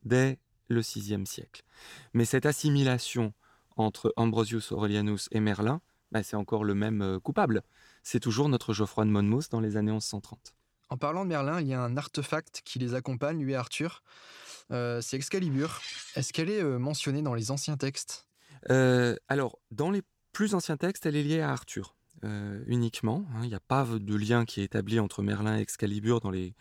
dès 0.04 0.40
le 0.70 0.82
VIe 0.82 1.26
siècle. 1.28 1.64
Mais 2.14 2.26
cette 2.26 2.46
assimilation 2.48 3.34
entre 3.78 4.14
Ambrosius 4.16 4.72
Aurelianus 4.72 5.28
et 5.32 5.40
Merlin, 5.40 5.82
bah, 6.12 6.24
c'est 6.24 6.36
encore 6.36 6.64
le 6.64 6.76
même 6.76 7.02
euh, 7.02 7.20
coupable. 7.20 7.62
C'est 8.04 8.20
toujours 8.20 8.50
notre 8.50 8.74
Geoffroy 8.74 9.06
de 9.06 9.10
Monmouth 9.10 9.50
dans 9.52 9.60
les 9.60 9.78
années 9.78 9.92
1130. 9.92 10.54
En 10.90 10.98
parlant 10.98 11.24
de 11.24 11.30
Merlin, 11.30 11.62
il 11.62 11.68
y 11.68 11.74
a 11.74 11.82
un 11.82 11.96
artefact 11.96 12.62
qui 12.66 12.78
les 12.78 12.94
accompagne, 12.96 13.42
lui 13.42 13.54
et 13.54 13.56
Arthur. 13.56 14.04
Euh, 14.72 15.00
c'est 15.02 15.16
Excalibur. 15.16 15.82
Est-ce 16.16 16.34
qu'elle 16.34 16.50
est 16.50 16.62
euh, 16.62 16.80
mentionnée 16.80 17.22
dans 17.22 17.34
les 17.34 17.50
anciens 17.50 17.78
textes? 17.78 18.28
Euh, 18.70 19.16
Alors, 19.30 19.58
dans 19.72 19.90
les 19.90 20.02
plus 20.34 20.54
anciens 20.54 20.76
textes, 20.78 21.06
elle 21.06 21.16
est 21.16 21.24
liée 21.24 21.42
à 21.42 21.52
Arthur. 21.52 21.96
uniquement. 22.68 23.26
Hein. 23.34 23.40
Il 23.44 23.50
n'y 23.50 23.56
a 23.56 23.62
pas 23.62 23.86
de 23.86 24.16
lien 24.16 24.46
qui 24.46 24.62
est 24.62 24.66
établi 24.66 25.00
entre 25.00 25.24
Merlin 25.24 25.58
et 25.58 25.62
Excalibur 25.62 26.20
dans 26.20 26.30
les, 26.30 26.54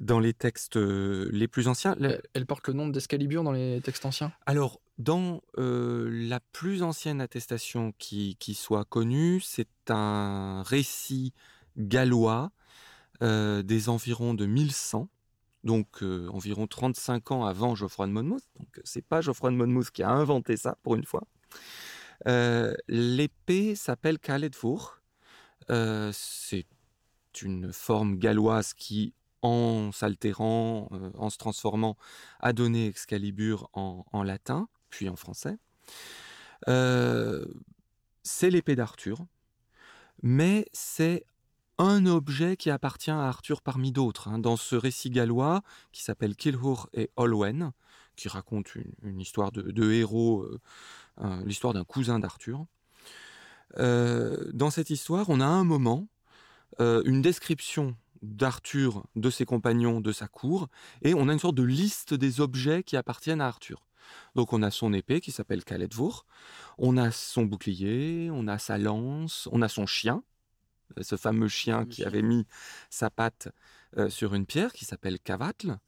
dans 0.00 0.18
les 0.18 0.32
textes 0.32 0.76
les 0.76 1.48
plus 1.48 1.68
anciens. 1.68 1.96
Elle 2.34 2.46
porte 2.46 2.66
le 2.68 2.74
nom 2.74 2.88
d'Excalibur 2.88 3.44
dans 3.44 3.52
les 3.52 3.80
textes 3.82 4.04
anciens? 4.04 4.32
Alors, 4.46 4.80
dans 4.98 5.42
la 5.56 6.40
plus 6.52 6.82
ancienne 6.82 7.20
attestation 7.20 7.92
qui, 7.98 8.36
qui 8.40 8.54
soit 8.54 8.84
connue, 8.84 9.40
c'est 9.40 9.68
un 9.88 10.62
récit 10.62 11.32
gallois 11.76 12.50
des 13.20 13.88
environs 13.88 14.34
de 14.34 14.46
1100 14.46 15.08
donc 15.64 16.02
euh, 16.02 16.28
environ 16.28 16.66
35 16.66 17.32
ans 17.32 17.44
avant 17.44 17.74
Geoffroy 17.74 18.06
de 18.06 18.12
Monmouth. 18.12 18.44
Donc 18.58 18.80
c'est 18.84 19.04
pas 19.04 19.20
Geoffroy 19.20 19.50
de 19.50 19.56
Monmouth 19.56 19.90
qui 19.90 20.02
a 20.02 20.10
inventé 20.10 20.56
ça 20.56 20.76
pour 20.82 20.94
une 20.94 21.04
fois. 21.04 21.24
Euh, 22.26 22.74
l'épée 22.88 23.74
s'appelle 23.74 24.18
Kaledvur. 24.18 25.02
Euh, 25.70 26.10
c'est 26.14 26.66
une 27.42 27.72
forme 27.72 28.18
galloise 28.18 28.74
qui, 28.74 29.14
en 29.42 29.92
s'altérant, 29.92 30.88
en 31.16 31.30
se 31.30 31.38
transformant, 31.38 31.96
a 32.40 32.52
donné 32.52 32.86
Excalibur 32.86 33.68
en, 33.72 34.22
latin, 34.22 34.68
puis 34.90 35.08
en 35.08 35.16
français. 35.16 35.56
c'est 36.66 38.50
l'épée 38.50 38.76
d'Arthur, 38.76 39.24
mais 40.22 40.66
c'est 40.72 41.24
un 41.78 42.04
objet 42.04 42.56
qui 42.56 42.68
appartient 42.68 43.10
à 43.10 43.26
Arthur 43.26 43.62
parmi 43.62 43.90
d'autres. 43.90 44.28
Hein, 44.28 44.38
dans 44.38 44.56
ce 44.56 44.76
récit 44.76 45.08
gallois 45.08 45.62
qui 45.92 46.02
s'appelle 46.02 46.36
Kilhur 46.36 46.90
et 46.92 47.10
Olwen, 47.16 47.72
qui 48.16 48.28
raconte 48.28 48.74
une, 49.02 49.18
histoire 49.18 49.50
de, 49.50 49.92
héros, 49.92 50.46
euh, 51.22 51.42
l'histoire 51.44 51.72
d'un 51.72 51.84
cousin 51.84 52.18
d'Arthur. 52.18 52.66
Euh, 53.78 54.50
dans 54.52 54.70
cette 54.70 54.90
histoire, 54.90 55.30
on 55.30 55.40
a 55.40 55.46
un 55.46 55.64
moment 55.64 56.06
euh, 56.80 57.02
une 57.06 57.22
description 57.22 57.96
d'Arthur, 58.22 59.06
de 59.16 59.30
ses 59.30 59.44
compagnons, 59.44 60.00
de 60.00 60.12
sa 60.12 60.28
cour, 60.28 60.68
et 61.02 61.14
on 61.14 61.28
a 61.28 61.32
une 61.32 61.38
sorte 61.38 61.54
de 61.54 61.62
liste 61.62 62.14
des 62.14 62.40
objets 62.40 62.82
qui 62.82 62.96
appartiennent 62.96 63.40
à 63.40 63.46
Arthur. 63.46 63.86
Donc 64.34 64.52
on 64.52 64.62
a 64.62 64.70
son 64.70 64.92
épée 64.92 65.20
qui 65.20 65.32
s'appelle 65.32 65.64
Kaledvur, 65.64 66.26
on 66.78 66.96
a 66.96 67.10
son 67.10 67.44
bouclier, 67.44 68.28
on 68.32 68.46
a 68.48 68.58
sa 68.58 68.78
lance, 68.78 69.48
on 69.52 69.62
a 69.62 69.68
son 69.68 69.86
chien, 69.86 70.22
euh, 70.98 71.02
ce 71.02 71.16
fameux 71.16 71.48
chien 71.48 71.86
qui 71.86 72.04
avait 72.04 72.22
mis 72.22 72.46
sa 72.90 73.10
patte 73.10 73.48
euh, 73.96 74.10
sur 74.10 74.34
une 74.34 74.46
pierre 74.46 74.72
qui 74.72 74.84
s'appelle 74.84 75.18
Cavatl. 75.18 75.78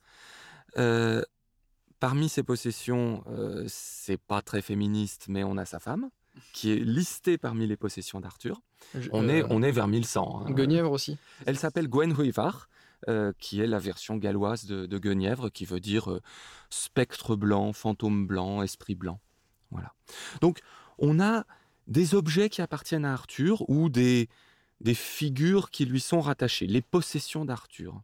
Euh, 0.78 1.22
parmi 2.00 2.28
ses 2.28 2.42
possessions, 2.42 3.22
c'est 3.68 4.20
pas 4.20 4.42
très 4.42 4.62
féministe, 4.62 5.26
mais 5.28 5.44
on 5.44 5.56
a 5.56 5.64
sa 5.64 5.78
femme 5.78 6.10
qui 6.52 6.72
est 6.72 6.76
listée 6.76 7.38
parmi 7.38 7.66
les 7.66 7.76
possessions 7.76 8.20
d'Arthur. 8.20 8.60
On, 9.12 9.28
est, 9.28 9.44
on 9.50 9.62
est 9.62 9.70
vers 9.70 9.88
1100. 9.88 10.44
Hein. 10.46 10.50
Guenièvre 10.50 10.90
aussi. 10.90 11.18
Elle 11.46 11.58
s'appelle 11.58 11.88
Gwenhuivar, 11.88 12.68
qui 13.38 13.60
est 13.60 13.66
la 13.66 13.78
version 13.78 14.16
galloise 14.16 14.64
de, 14.66 14.86
de 14.86 14.98
Guenièvre, 14.98 15.50
qui 15.50 15.64
veut 15.64 15.80
dire 15.80 16.20
spectre 16.70 17.36
blanc, 17.36 17.72
fantôme 17.72 18.26
blanc, 18.26 18.62
esprit 18.62 18.94
blanc. 18.94 19.20
Voilà. 19.70 19.92
Donc, 20.40 20.60
on 20.98 21.20
a 21.20 21.44
des 21.86 22.14
objets 22.14 22.48
qui 22.48 22.62
appartiennent 22.62 23.04
à 23.04 23.12
Arthur 23.12 23.68
ou 23.68 23.88
des, 23.88 24.28
des 24.80 24.94
figures 24.94 25.70
qui 25.70 25.84
lui 25.84 26.00
sont 26.00 26.20
rattachées, 26.20 26.66
les 26.66 26.82
possessions 26.82 27.44
d'Arthur. 27.44 28.02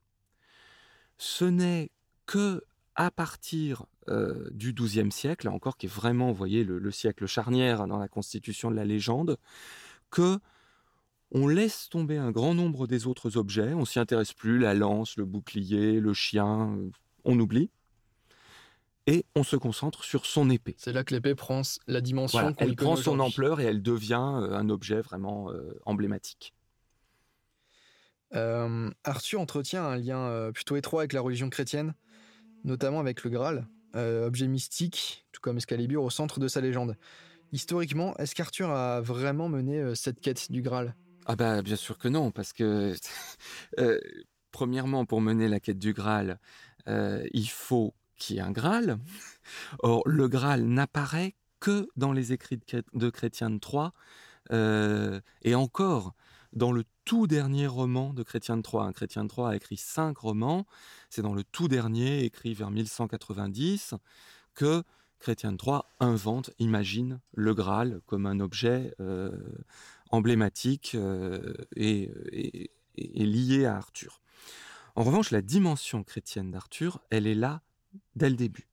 Ce 1.19 1.45
n'est 1.45 1.91
que 2.27 2.63
à 2.99 3.13
partir 3.13 3.87
euh, 4.09 4.49
du 4.51 4.73
XIIe 4.73 5.13
siècle, 5.13 5.49
encore 5.49 5.77
qui 5.77 5.87
est 5.87 5.89
vraiment, 5.89 6.33
vous 6.33 6.35
voyez, 6.35 6.65
le, 6.65 6.91
siècle 6.91 7.27
charnière 7.27 7.87
dans 7.87 7.97
la 7.97 8.09
constitution 8.09 8.73
de 8.73 8.77
la 8.77 8.85
légende, 8.85 9.39
que 10.11 10.39
on 11.31 11.47
laisse 11.47 11.89
tomber 11.89 12.17
un 12.17 12.33
grand 12.33 12.55
nombre 12.55 12.89
des 12.89 13.07
autres 13.07 13.37
objets, 13.37 13.73
on 13.73 13.85
s'y 13.85 14.01
intéresse 14.01 14.33
plus, 14.33 14.59
la 14.59 14.75
lance, 14.75 15.17
le 15.17 15.25
bouclier, 15.27 16.01
le 16.01 16.13
chien, 16.13 16.77
on 17.25 17.39
oublie. 17.39 17.71
et 19.07 19.25
on 19.37 19.45
se 19.45 19.55
concentre 19.55 20.03
sur 20.03 20.27
son 20.27 20.51
épée. 20.51 20.75
C'est 20.77 20.93
là 20.93 21.05
que 21.05 21.15
l'épée 21.15 21.37
prend 21.37 21.63
la 21.87 22.01
dimension. 22.01 22.41
Voilà, 22.41 22.57
elle 22.59 22.75
prend 22.75 22.97
son 22.97 23.21
ampleur 23.21 23.61
et 23.61 23.65
elle 23.65 23.81
devient 23.81 24.15
un 24.15 24.69
objet 24.71 25.03
vraiment 25.03 25.53
emblématique. 25.87 26.53
Arthur 28.33 29.41
entretient 29.41 29.85
un 29.85 29.97
lien 29.97 30.51
plutôt 30.53 30.75
étroit 30.75 31.03
avec 31.03 31.13
la 31.13 31.21
religion 31.21 31.49
chrétienne, 31.49 31.95
notamment 32.65 33.01
avec 33.01 33.25
le 33.25 33.31
Graal, 33.31 33.67
objet 33.95 34.47
mystique, 34.47 35.27
tout 35.33 35.41
comme 35.41 35.57
Excalibur, 35.57 36.05
au 36.05 36.11
centre 36.11 36.41
de 36.41 36.49
sa 36.49 36.61
légende. 36.61 36.97
Historiquement, 37.53 38.17
est-ce 38.19 38.35
qu'Arthur 38.35 38.71
a 38.71 39.01
vraiment 39.01 39.49
mené 39.49 39.95
cette 39.95 40.21
quête 40.21 40.53
du 40.53 40.63
Graal? 40.63 40.95
Ah 41.27 41.37
bah 41.37 41.63
bien 41.63 41.77
sûr 41.77 41.99
que 41.99 42.09
non, 42.09 42.31
parce 42.31 42.53
que 42.53 42.95
premièrement, 44.53 45.05
pour 45.05 45.21
mener 45.21 45.49
la 45.49 45.61
quête 45.61 45.79
du 45.79 45.93
Graal, 45.93 46.39
il 46.87 47.49
faut 47.49 47.95
qu'il 48.17 48.37
y 48.37 48.39
ait 48.39 48.43
un 48.43 48.53
Graal. 48.53 48.99
Or, 49.81 50.03
le 50.07 50.29
Graal 50.29 50.65
n'apparaît 50.65 51.35
que 51.61 51.89
dans 51.97 52.13
les 52.13 52.33
écrits 52.33 52.61
de 52.93 53.11
Chrétien 53.11 53.51
de 53.51 53.59
Troyes, 53.59 53.93
et 54.51 55.55
encore 55.55 56.15
dans 56.53 56.73
le 56.73 56.85
tout 57.09 57.27
dernier 57.27 57.67
roman 57.67 58.13
de 58.13 58.23
Chrétien 58.23 58.59
de 58.59 58.63
Troyes. 58.63 58.93
Chrétien 58.93 59.25
de 59.25 59.31
Troyes 59.31 59.49
a 59.49 59.57
écrit 59.57 59.79
cinq 59.79 60.19
romans. 60.19 60.67
C'est 61.09 61.23
dans 61.23 61.33
le 61.33 61.43
tout 61.43 61.67
dernier, 61.67 62.23
écrit 62.23 62.53
vers 62.53 62.71
1190, 62.71 63.95
que 64.55 64.83
Chrétien 65.19 65.53
de 65.53 65.57
Troyes 65.57 65.87
invente, 66.01 66.51
imagine 66.59 67.21
le 67.33 67.55
Graal 67.55 68.03
comme 68.05 68.27
un 68.27 68.41
objet 68.41 68.95
euh, 69.01 69.31
emblématique 70.11 70.95
euh, 70.97 71.55
et, 71.77 72.71
lié 72.95 73.65
à 73.65 73.77
Arthur. 73.77 74.21
En 74.95 75.03
revanche, 75.03 75.31
la 75.31 75.41
dimension 75.41 76.05
chrétienne 76.05 76.51
d'Arthur, 76.51 77.01
elle 77.09 77.27
est 77.27 77.35
là 77.35 77.63
dès 78.17 78.29
le 78.29 78.37
début. 78.37 78.69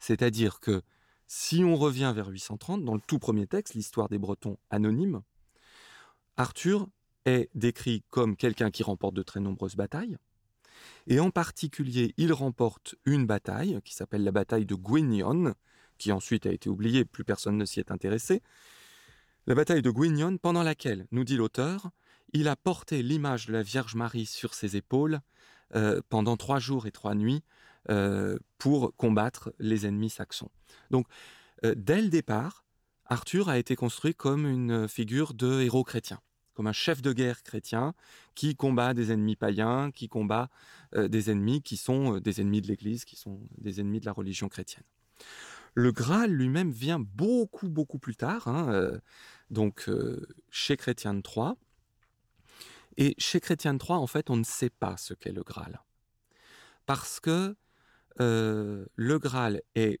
C'est-à-dire 0.00 0.58
que 0.58 0.82
si 1.28 1.62
on 1.62 1.76
revient 1.76 2.12
vers 2.12 2.26
830, 2.26 2.84
dans 2.84 2.94
le 2.94 3.00
tout 3.06 3.20
premier 3.20 3.46
texte, 3.46 3.74
l'histoire 3.74 4.08
des 4.08 4.18
Bretons 4.18 4.58
anonymes, 4.70 5.22
Arthur 6.36 6.88
est 7.26 7.50
décrit 7.54 8.02
comme 8.08 8.36
quelqu'un 8.36 8.70
qui 8.70 8.82
remporte 8.82 9.14
de 9.14 9.22
très 9.22 9.40
nombreuses 9.40 9.76
batailles. 9.76 10.16
Et 11.06 11.20
en 11.20 11.30
particulier, 11.30 12.14
il 12.16 12.32
remporte 12.32 12.94
une 13.04 13.26
bataille 13.26 13.80
qui 13.84 13.94
s'appelle 13.94 14.24
la 14.24 14.32
bataille 14.32 14.66
de 14.66 14.74
Gwynnion, 14.74 15.54
qui 15.98 16.12
ensuite 16.12 16.46
a 16.46 16.52
été 16.52 16.68
oubliée, 16.68 17.04
plus 17.04 17.24
personne 17.24 17.56
ne 17.56 17.64
s'y 17.64 17.80
est 17.80 17.90
intéressé. 17.90 18.42
La 19.46 19.54
bataille 19.54 19.82
de 19.82 19.90
Gwynnion, 19.90 20.38
pendant 20.38 20.62
laquelle, 20.62 21.06
nous 21.12 21.24
dit 21.24 21.36
l'auteur, 21.36 21.90
il 22.32 22.48
a 22.48 22.56
porté 22.56 23.02
l'image 23.02 23.46
de 23.46 23.52
la 23.52 23.62
Vierge 23.62 23.94
Marie 23.94 24.26
sur 24.26 24.54
ses 24.54 24.76
épaules 24.76 25.20
euh, 25.74 26.00
pendant 26.08 26.36
trois 26.36 26.58
jours 26.58 26.86
et 26.86 26.92
trois 26.92 27.14
nuits 27.14 27.42
euh, 27.88 28.38
pour 28.58 28.94
combattre 28.96 29.52
les 29.58 29.86
ennemis 29.86 30.10
saxons. 30.10 30.50
Donc, 30.90 31.06
euh, 31.64 31.74
dès 31.76 32.02
le 32.02 32.08
départ, 32.08 32.64
Arthur 33.06 33.48
a 33.48 33.58
été 33.58 33.76
construit 33.76 34.14
comme 34.14 34.46
une 34.46 34.88
figure 34.88 35.34
de 35.34 35.60
héros 35.60 35.84
chrétien 35.84 36.20
comme 36.56 36.66
un 36.66 36.72
chef 36.72 37.02
de 37.02 37.12
guerre 37.12 37.42
chrétien 37.42 37.94
qui 38.34 38.56
combat 38.56 38.94
des 38.94 39.12
ennemis 39.12 39.36
païens, 39.36 39.90
qui 39.92 40.08
combat 40.08 40.48
euh, 40.94 41.06
des 41.06 41.30
ennemis 41.30 41.62
qui 41.62 41.76
sont 41.76 42.16
euh, 42.16 42.20
des 42.20 42.40
ennemis 42.40 42.62
de 42.62 42.68
l'Église, 42.68 43.04
qui 43.04 43.14
sont 43.14 43.40
des 43.58 43.78
ennemis 43.78 44.00
de 44.00 44.06
la 44.06 44.12
religion 44.12 44.48
chrétienne. 44.48 44.84
Le 45.74 45.92
Graal 45.92 46.30
lui-même 46.30 46.70
vient 46.70 46.98
beaucoup, 46.98 47.68
beaucoup 47.68 47.98
plus 47.98 48.16
tard, 48.16 48.48
hein, 48.48 48.72
euh, 48.72 48.98
donc 49.50 49.90
chez 50.50 50.78
Chrétien 50.78 51.12
de 51.12 51.20
Troyes. 51.20 51.56
Et 52.96 53.14
chez 53.18 53.40
Chrétien 53.40 53.74
de 53.74 53.78
Troyes, 53.78 53.98
en 53.98 54.06
fait, 54.06 54.30
on 54.30 54.36
ne 54.36 54.44
sait 54.44 54.70
pas 54.70 54.96
ce 54.96 55.12
qu'est 55.12 55.32
le 55.32 55.42
Graal. 55.42 55.82
Parce 56.86 57.20
que 57.20 57.54
le 58.18 59.18
Graal 59.18 59.60
est 59.74 60.00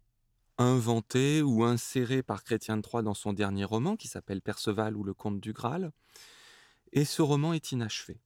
inventé 0.56 1.42
ou 1.42 1.62
inséré 1.64 2.22
par 2.22 2.42
Chrétien 2.42 2.78
de 2.78 2.82
Troyes 2.82 3.02
dans 3.02 3.12
son 3.12 3.34
dernier 3.34 3.64
roman, 3.64 3.96
qui 3.96 4.08
s'appelle 4.08 4.40
Perceval 4.40 4.96
ou 4.96 5.04
le 5.04 5.12
Comte 5.12 5.40
du 5.40 5.52
Graal, 5.52 5.92
et 6.92 7.04
ce 7.04 7.22
roman 7.22 7.52
est 7.52 7.72
inachevé. 7.72 8.20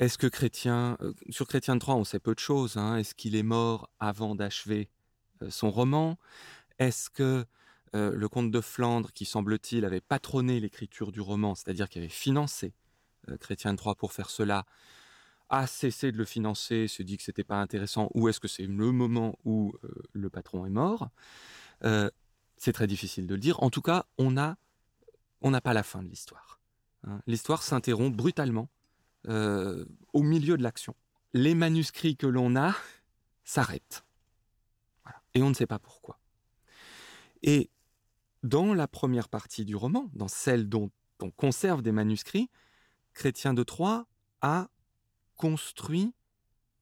Est-ce 0.00 0.16
que 0.16 0.26
Chrétien, 0.26 0.96
euh, 1.02 1.12
sur 1.28 1.46
Chrétien 1.46 1.74
de 1.74 1.80
Troyes, 1.80 1.96
on 1.96 2.04
sait 2.04 2.20
peu 2.20 2.34
de 2.34 2.38
choses. 2.38 2.78
Hein. 2.78 2.96
Est-ce 2.96 3.14
qu'il 3.14 3.36
est 3.36 3.42
mort 3.42 3.90
avant 4.00 4.34
d'achever 4.34 4.88
euh, 5.42 5.50
son 5.50 5.70
roman? 5.70 6.18
Est-ce 6.78 7.10
que 7.10 7.44
euh, 7.94 8.14
le 8.14 8.28
comte 8.30 8.50
de 8.50 8.62
Flandre, 8.62 9.12
qui 9.12 9.26
semble-t-il 9.26 9.84
avait 9.84 10.00
patronné 10.00 10.58
l'écriture 10.58 11.12
du 11.12 11.20
roman, 11.20 11.54
c'est-à-dire 11.54 11.88
qu'il 11.90 12.00
avait 12.00 12.08
financé 12.08 12.72
Chrétien 13.40 13.72
de 13.72 13.76
Troyes 13.76 13.94
pour 13.94 14.14
faire 14.14 14.30
cela, 14.30 14.64
a 15.50 15.66
cessé 15.66 16.10
de 16.10 16.16
le 16.16 16.24
financer, 16.24 16.88
se 16.88 17.02
dit 17.02 17.18
que 17.18 17.22
c'était 17.22 17.44
pas 17.44 17.60
intéressant, 17.60 18.08
ou 18.14 18.28
est-ce 18.28 18.40
que 18.40 18.48
c'est 18.48 18.66
le 18.66 18.92
moment 18.92 19.38
où 19.44 19.74
le 20.12 20.30
patron 20.30 20.64
est 20.64 20.70
mort? 20.70 21.10
C'est 22.56 22.72
très 22.72 22.86
difficile 22.86 23.26
de 23.26 23.34
le 23.34 23.40
dire. 23.40 23.62
En 23.62 23.68
tout 23.68 23.82
cas, 23.82 24.06
on 24.16 24.30
n'a 24.30 24.56
pas 25.60 25.74
la 25.74 25.82
fin 25.82 26.02
de 26.02 26.08
l'histoire. 26.08 26.59
Hein. 27.04 27.20
L'histoire 27.26 27.62
s'interrompt 27.62 28.16
brutalement 28.16 28.68
euh, 29.28 29.84
au 30.12 30.22
milieu 30.22 30.56
de 30.56 30.62
l'action. 30.62 30.94
Les 31.32 31.54
manuscrits 31.54 32.16
que 32.16 32.26
l'on 32.26 32.56
a 32.56 32.74
s'arrêtent. 33.44 34.04
Et 35.34 35.42
on 35.42 35.48
ne 35.48 35.54
sait 35.54 35.66
pas 35.66 35.78
pourquoi. 35.78 36.18
Et 37.42 37.70
dans 38.42 38.74
la 38.74 38.88
première 38.88 39.28
partie 39.28 39.64
du 39.64 39.76
roman, 39.76 40.10
dans 40.14 40.28
celle 40.28 40.68
dont 40.68 40.90
on 41.20 41.30
conserve 41.30 41.82
des 41.82 41.92
manuscrits, 41.92 42.50
Chrétien 43.12 43.54
de 43.54 43.62
Troyes 43.62 44.06
a 44.40 44.68
construit 45.36 46.14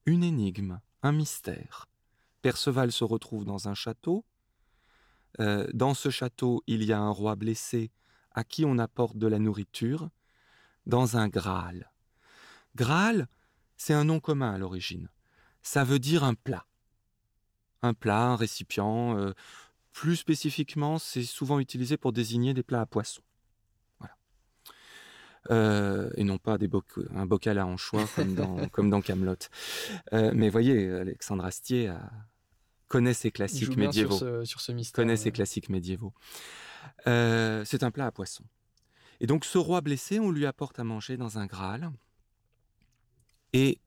une 0.05 0.23
énigme, 0.23 0.79
un 1.03 1.11
mystère. 1.11 1.87
Perceval 2.41 2.91
se 2.91 3.03
retrouve 3.03 3.45
dans 3.45 3.67
un 3.67 3.73
château. 3.73 4.25
Euh, 5.39 5.67
dans 5.73 5.93
ce 5.93 6.09
château, 6.09 6.63
il 6.67 6.83
y 6.83 6.93
a 6.93 6.99
un 6.99 7.09
roi 7.09 7.35
blessé 7.35 7.91
à 8.31 8.43
qui 8.43 8.65
on 8.65 8.77
apporte 8.77 9.17
de 9.17 9.27
la 9.27 9.39
nourriture 9.39 10.09
dans 10.85 11.17
un 11.17 11.27
Graal. 11.27 11.91
Graal, 12.75 13.27
c'est 13.77 13.93
un 13.93 14.03
nom 14.03 14.19
commun 14.19 14.51
à 14.53 14.57
l'origine. 14.57 15.09
Ça 15.61 15.83
veut 15.83 15.99
dire 15.99 16.23
un 16.23 16.33
plat. 16.33 16.65
Un 17.81 17.93
plat, 17.93 18.27
un 18.27 18.35
récipient. 18.35 19.17
Euh, 19.17 19.33
plus 19.91 20.17
spécifiquement, 20.17 20.99
c'est 20.99 21.23
souvent 21.23 21.59
utilisé 21.59 21.97
pour 21.97 22.13
désigner 22.13 22.53
des 22.53 22.63
plats 22.63 22.81
à 22.81 22.85
poisson. 22.85 23.21
Voilà. 23.99 24.15
Euh, 25.51 26.09
et 26.15 26.23
non 26.23 26.37
pas 26.37 26.57
des 26.57 26.69
un 27.15 27.25
bocal 27.25 27.57
à 27.57 27.65
anchois 27.65 28.05
comme 28.15 28.35
dans, 28.35 28.67
comme 28.69 28.89
dans 28.89 29.01
Camelot. 29.01 29.35
Euh, 30.13 30.31
mais 30.33 30.49
voyez, 30.49 30.89
Alexandre 30.91 31.45
Astier 31.45 31.93
connaît 32.87 33.13
ses 33.13 33.31
classiques 33.31 33.77
médiévaux. 33.77 34.17
Sur 34.17 34.47
sur 34.47 34.61
ce 34.61 34.71
mystère, 34.71 35.03
connaît 35.03 35.17
ses 35.17 35.31
classiques 35.31 35.69
médiévaux. 35.69 36.13
Euh, 37.07 37.63
c'est 37.65 37.83
un 37.83 37.91
plat 37.91 38.07
à 38.07 38.11
poisson. 38.11 38.43
Et 39.19 39.27
donc 39.27 39.45
ce 39.45 39.57
roi 39.57 39.81
blessé, 39.81 40.19
on 40.19 40.31
lui 40.31 40.45
apporte 40.45 40.79
à 40.79 40.83
manger 40.83 41.17
dans 41.17 41.37
un 41.37 41.45
Graal. 41.45 41.91
Et 43.53 43.79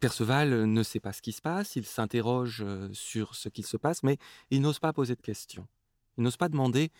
Perceval 0.00 0.64
ne 0.64 0.82
sait 0.82 1.00
pas 1.00 1.12
ce 1.12 1.22
qui 1.22 1.32
se 1.32 1.40
passe, 1.40 1.76
il 1.76 1.86
s'interroge 1.86 2.62
euh, 2.62 2.88
sur 2.92 3.34
ce 3.36 3.48
qui 3.48 3.62
se 3.62 3.76
passe, 3.76 4.02
mais 4.02 4.18
il 4.50 4.60
n'ose 4.60 4.80
pas 4.80 4.92
poser 4.92 5.14
de 5.14 5.22
questions. 5.22 5.68
Il 6.16 6.24
n'ose 6.24 6.36
pas 6.36 6.48
demander 6.48 6.90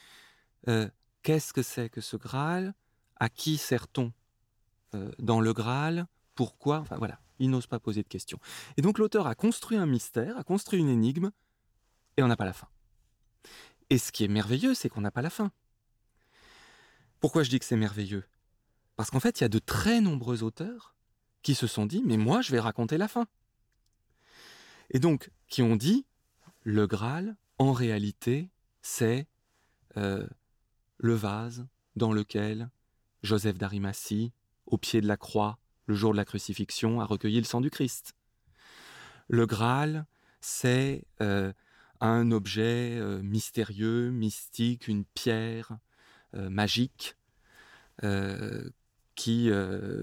euh, 0.69 0.89
qu'est-ce 1.23 1.53
que 1.53 1.63
c'est 1.63 1.89
que 1.89 2.01
ce 2.01 2.17
Graal, 2.17 2.75
à 3.17 3.29
qui 3.29 3.57
sert-on 3.57 4.13
dans 5.19 5.41
le 5.41 5.53
Graal, 5.53 6.07
pourquoi, 6.37 6.79
enfin 6.79 6.97
voilà, 6.99 7.19
il 7.41 7.51
n'ose 7.51 7.67
pas 7.67 7.81
poser 7.81 8.05
de 8.05 8.09
questions. 8.09 8.39
Et 8.77 8.83
donc 8.83 8.99
l'auteur 8.99 9.27
a 9.27 9.35
construit 9.35 9.77
un 9.77 9.87
mystère, 9.87 10.39
a 10.39 10.45
construit 10.45 10.79
une 10.79 10.89
énigme, 10.89 11.33
et 12.17 12.23
on 12.23 12.29
n'a 12.29 12.37
pas 12.37 12.45
la 12.45 12.53
fin. 12.53 12.69
Et 13.91 13.99
ce 13.99 14.13
qui 14.13 14.25
est 14.25 14.29
merveilleux, 14.29 14.75
c'est 14.75 14.89
qu'on 14.89 15.01
n'a 15.01 15.11
pas 15.11 15.23
la 15.23 15.31
fin. 15.31 15.51
Pourquoi 17.21 17.43
je 17.43 17.51
dis 17.51 17.59
que 17.59 17.65
c'est 17.65 17.77
merveilleux? 17.77 18.25
Parce 18.97 19.11
qu'en 19.11 19.21
fait, 19.21 19.41
il 19.41 19.45
y 19.45 19.47
a 19.47 19.49
de 19.49 19.59
très 19.59 20.01
nombreux 20.01 20.43
auteurs 20.43 20.95
qui 21.43 21.55
se 21.55 21.67
sont 21.67 21.87
dit, 21.87 22.03
mais 22.05 22.17
moi, 22.17 22.41
je 22.41 22.53
vais 22.53 22.61
raconter 22.61 22.99
la 22.99 23.09
fin. 23.09 23.27
Et 24.91 24.99
donc, 24.99 25.31
qui 25.49 25.63
ont 25.63 25.77
dit, 25.77 26.07
le 26.63 26.87
Graal, 26.87 27.37
en 27.59 27.73
réalité, 27.73 28.51
c'est 28.83 29.27
euh, 29.97 30.27
le 30.99 31.15
vase 31.15 31.67
dans 31.97 32.13
lequel 32.13 32.71
Joseph 33.23 33.59
d'Arimathie, 33.59 34.33
au 34.67 34.79
pied 34.79 35.01
de 35.01 35.07
la 35.07 35.17
croix, 35.17 35.59
le 35.87 35.95
jour 35.95 36.13
de 36.13 36.17
la 36.17 36.25
crucifixion, 36.25 37.01
a 37.01 37.05
recueilli 37.05 37.39
le 37.39 37.45
sang 37.45 37.61
du 37.61 37.71
Christ. 37.71 38.15
Le 39.29 39.47
Graal, 39.47 40.07
c'est 40.41 41.05
euh, 41.21 41.53
un 42.05 42.31
objet 42.33 42.99
euh, 42.99 43.23
mystérieux, 43.23 44.11
mystique, 44.11 44.89
une 44.89 45.05
pierre 45.05 45.79
euh, 46.35 46.51
magique 46.51 47.17
euh, 48.03 48.69
qui 49.15 49.49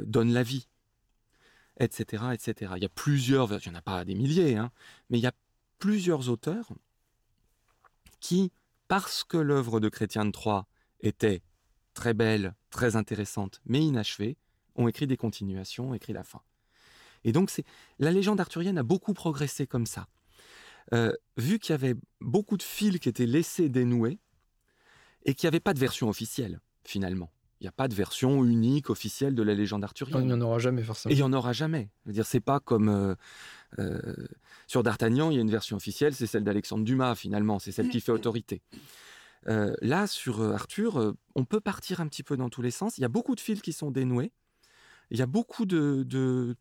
donne 0.05 0.31
la 0.31 0.41
vie, 0.41 0.69
etc., 1.81 2.23
etc. 2.33 2.71
Il 2.77 2.81
y 2.81 2.85
a 2.85 2.89
plusieurs, 2.89 3.51
il 3.51 3.69
n'y 3.69 3.75
en 3.75 3.79
a 3.79 3.81
pas 3.81 4.05
des 4.05 4.15
milliers, 4.15 4.55
hein, 4.55 4.71
mais 5.09 5.19
il 5.19 5.21
y 5.21 5.27
a 5.27 5.33
plusieurs 5.79 6.29
auteurs 6.29 6.71
qui, 8.21 8.53
parce 8.87 9.25
que 9.25 9.35
l'œuvre 9.35 9.81
de 9.81 9.89
Chrétien 9.89 10.23
de 10.23 10.31
Troyes 10.31 10.65
était 11.01 11.41
très 11.93 12.13
belle, 12.13 12.55
très 12.69 12.95
intéressante, 12.95 13.59
mais 13.65 13.81
inachevée, 13.81 14.37
ont 14.75 14.87
écrit 14.87 15.07
des 15.07 15.17
continuations, 15.17 15.89
ont 15.89 15.93
écrit 15.93 16.13
la 16.13 16.23
fin. 16.23 16.41
Et 17.25 17.33
donc, 17.33 17.49
c'est 17.49 17.65
la 17.99 18.11
légende 18.11 18.39
arthurienne 18.39 18.77
a 18.77 18.83
beaucoup 18.83 19.13
progressé 19.13 19.67
comme 19.67 19.85
ça. 19.85 20.07
Euh, 20.93 21.11
vu 21.37 21.59
qu'il 21.59 21.71
y 21.71 21.75
avait 21.75 21.95
beaucoup 22.19 22.57
de 22.57 22.63
fils 22.63 22.99
qui 22.99 23.09
étaient 23.09 23.25
laissés 23.25 23.69
dénoués 23.69 24.19
et 25.25 25.33
qu'il 25.33 25.47
n'y 25.47 25.49
avait 25.49 25.59
pas 25.59 25.73
de 25.73 25.79
version 25.79 26.09
officielle, 26.09 26.59
finalement. 26.83 27.31
Il 27.61 27.65
n'y 27.65 27.69
a 27.69 27.73
pas 27.73 27.87
de 27.87 27.93
version 27.93 28.43
unique 28.43 28.89
officielle 28.89 29.35
de 29.35 29.43
la 29.43 29.53
légende 29.53 29.83
arthurienne. 29.83 30.21
Il 30.21 30.25
n'y 30.25 30.33
en 30.33 30.41
aura 30.41 30.57
jamais, 30.57 30.81
forcément. 30.81 31.11
Et 31.11 31.15
il 31.15 31.17
n'y 31.17 31.23
en 31.23 31.31
aura 31.31 31.53
jamais. 31.53 31.91
Je 32.03 32.09
veux 32.09 32.13
dire, 32.13 32.25
c'est 32.25 32.39
pas 32.39 32.59
comme 32.59 32.89
euh, 32.89 33.13
euh, 33.77 34.01
sur 34.65 34.81
D'Artagnan, 34.81 35.29
il 35.29 35.35
y 35.35 35.37
a 35.37 35.41
une 35.41 35.51
version 35.51 35.77
officielle, 35.77 36.15
c'est 36.15 36.25
celle 36.25 36.43
d'Alexandre 36.43 36.83
Dumas, 36.83 37.13
finalement, 37.13 37.59
c'est 37.59 37.71
celle 37.71 37.89
qui 37.89 38.01
fait 38.01 38.11
autorité. 38.11 38.63
Euh, 39.47 39.75
là, 39.81 40.07
sur 40.07 40.41
Arthur, 40.41 41.13
on 41.35 41.45
peut 41.45 41.59
partir 41.59 42.01
un 42.01 42.07
petit 42.07 42.23
peu 42.23 42.35
dans 42.35 42.49
tous 42.49 42.63
les 42.63 42.71
sens. 42.71 42.97
Il 42.97 43.01
y 43.01 43.05
a 43.05 43.09
beaucoup 43.09 43.35
de 43.35 43.39
fils 43.41 43.61
qui 43.61 43.73
sont 43.73 43.91
dénoués. 43.91 44.31
Il 45.11 45.19
y 45.19 45.21
a 45.21 45.27
beaucoup 45.27 45.67
de, 45.67 46.01
de, 46.01 46.55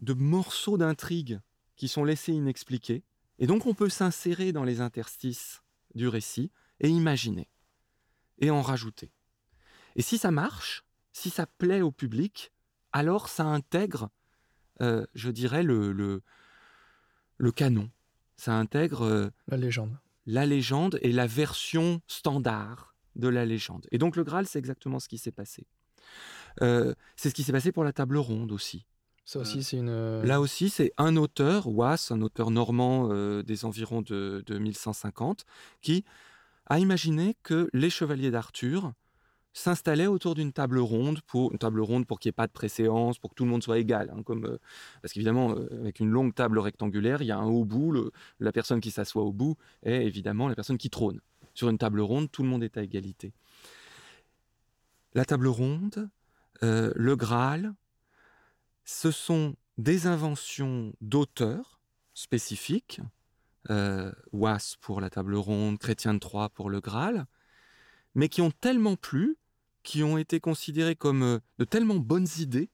de 0.00 0.14
morceaux 0.14 0.78
d'intrigue 0.78 1.40
qui 1.76 1.88
sont 1.88 2.04
laissés 2.04 2.32
inexpliqués. 2.32 3.04
Et 3.38 3.46
donc, 3.46 3.66
on 3.66 3.74
peut 3.74 3.88
s'insérer 3.88 4.52
dans 4.52 4.64
les 4.64 4.80
interstices 4.80 5.62
du 5.94 6.08
récit 6.08 6.50
et 6.80 6.88
imaginer. 6.88 7.48
Et 8.38 8.50
en 8.50 8.62
rajouter. 8.62 9.12
Et 9.94 10.02
si 10.02 10.18
ça 10.18 10.30
marche, 10.30 10.84
si 11.12 11.30
ça 11.30 11.46
plaît 11.46 11.80
au 11.80 11.90
public, 11.90 12.52
alors 12.92 13.28
ça 13.28 13.44
intègre, 13.44 14.10
euh, 14.82 15.06
je 15.14 15.30
dirais, 15.30 15.62
le, 15.62 15.92
le, 15.92 16.22
le, 17.38 17.52
canon. 17.52 17.90
Ça 18.36 18.54
intègre... 18.54 19.02
Euh, 19.02 19.30
la 19.48 19.56
légende. 19.56 19.98
La 20.26 20.44
légende 20.44 20.98
et 21.02 21.12
la 21.12 21.26
version 21.26 22.02
standard 22.06 22.94
de 23.14 23.28
la 23.28 23.46
légende. 23.46 23.86
Et 23.90 23.98
donc 23.98 24.16
le 24.16 24.24
Graal, 24.24 24.46
c'est 24.46 24.58
exactement 24.58 24.98
ce 24.98 25.08
qui 25.08 25.18
s'est 25.18 25.32
passé. 25.32 25.66
Euh, 26.62 26.94
c'est 27.16 27.30
ce 27.30 27.34
qui 27.34 27.42
s'est 27.42 27.52
passé 27.52 27.72
pour 27.72 27.84
la 27.84 27.92
table 27.92 28.18
ronde 28.18 28.52
aussi. 28.52 28.86
Ça 29.26 29.40
aussi, 29.40 29.62
c'est 29.62 29.76
une. 29.76 30.22
Là 30.22 30.40
aussi, 30.40 30.70
c'est 30.70 30.92
un 30.96 31.16
auteur, 31.16 31.66
Was, 31.68 32.08
un 32.10 32.22
auteur 32.22 32.50
normand 32.50 33.08
des 33.42 33.64
environs 33.64 34.00
de, 34.00 34.42
de 34.46 34.58
1150, 34.58 35.44
qui 35.82 36.04
a 36.66 36.78
imaginé 36.78 37.36
que 37.42 37.68
les 37.72 37.90
chevaliers 37.90 38.30
d'Arthur 38.30 38.92
s'installait 39.56 40.06
autour 40.06 40.34
d'une 40.34 40.52
table 40.52 40.78
ronde 40.78 41.22
pour 41.22 41.50
une 41.50 41.58
table 41.58 41.80
ronde 41.80 42.06
pour 42.06 42.20
qu'il 42.20 42.28
n'y 42.28 42.34
ait 42.34 42.42
pas 42.42 42.46
de 42.46 42.52
préséance, 42.52 43.18
pour 43.18 43.30
que 43.30 43.34
tout 43.34 43.44
le 43.44 43.50
monde 43.50 43.62
soit 43.62 43.78
égal. 43.78 44.12
Hein, 44.14 44.22
comme, 44.22 44.44
euh, 44.44 44.58
parce 45.00 45.14
qu'évidemment, 45.14 45.52
euh, 45.52 45.80
avec 45.80 45.98
une 45.98 46.10
longue 46.10 46.34
table 46.34 46.58
rectangulaire, 46.58 47.22
il 47.22 47.26
y 47.26 47.30
a 47.30 47.38
un 47.38 47.46
haut 47.46 47.64
bout. 47.64 48.10
la 48.38 48.52
personne 48.52 48.80
qui 48.80 48.90
s'assoit 48.90 49.22
au 49.22 49.32
bout 49.32 49.56
est 49.82 50.04
évidemment 50.04 50.48
la 50.48 50.54
personne 50.54 50.76
qui 50.76 50.90
trône. 50.90 51.20
Sur 51.54 51.70
une 51.70 51.78
table 51.78 52.00
ronde, 52.00 52.30
tout 52.30 52.42
le 52.42 52.50
monde 52.50 52.62
est 52.62 52.76
à 52.76 52.82
égalité. 52.82 53.32
La 55.14 55.24
table 55.24 55.46
ronde, 55.46 56.10
euh, 56.62 56.92
le 56.94 57.16
Graal, 57.16 57.72
ce 58.86 59.10
sont 59.10 59.56
des 59.76 60.06
inventions 60.06 60.94
d'auteurs 61.02 61.82
spécifiques. 62.14 63.02
Was 64.32 64.76
pour 64.80 65.00
la 65.00 65.10
table 65.10 65.34
ronde, 65.34 65.78
Chrétien 65.78 66.14
de 66.14 66.20
Troyes 66.20 66.48
pour 66.48 66.70
le 66.70 66.80
Graal, 66.80 67.26
mais 68.14 68.28
qui 68.28 68.40
ont 68.40 68.52
tellement 68.52 68.96
plu 68.96 69.36
qui 69.86 70.02
ont 70.02 70.18
été 70.18 70.40
considérées 70.40 70.96
comme 70.96 71.22
euh, 71.22 71.38
de 71.58 71.64
tellement 71.64 71.94
bonnes 71.94 72.26
idées 72.38 72.70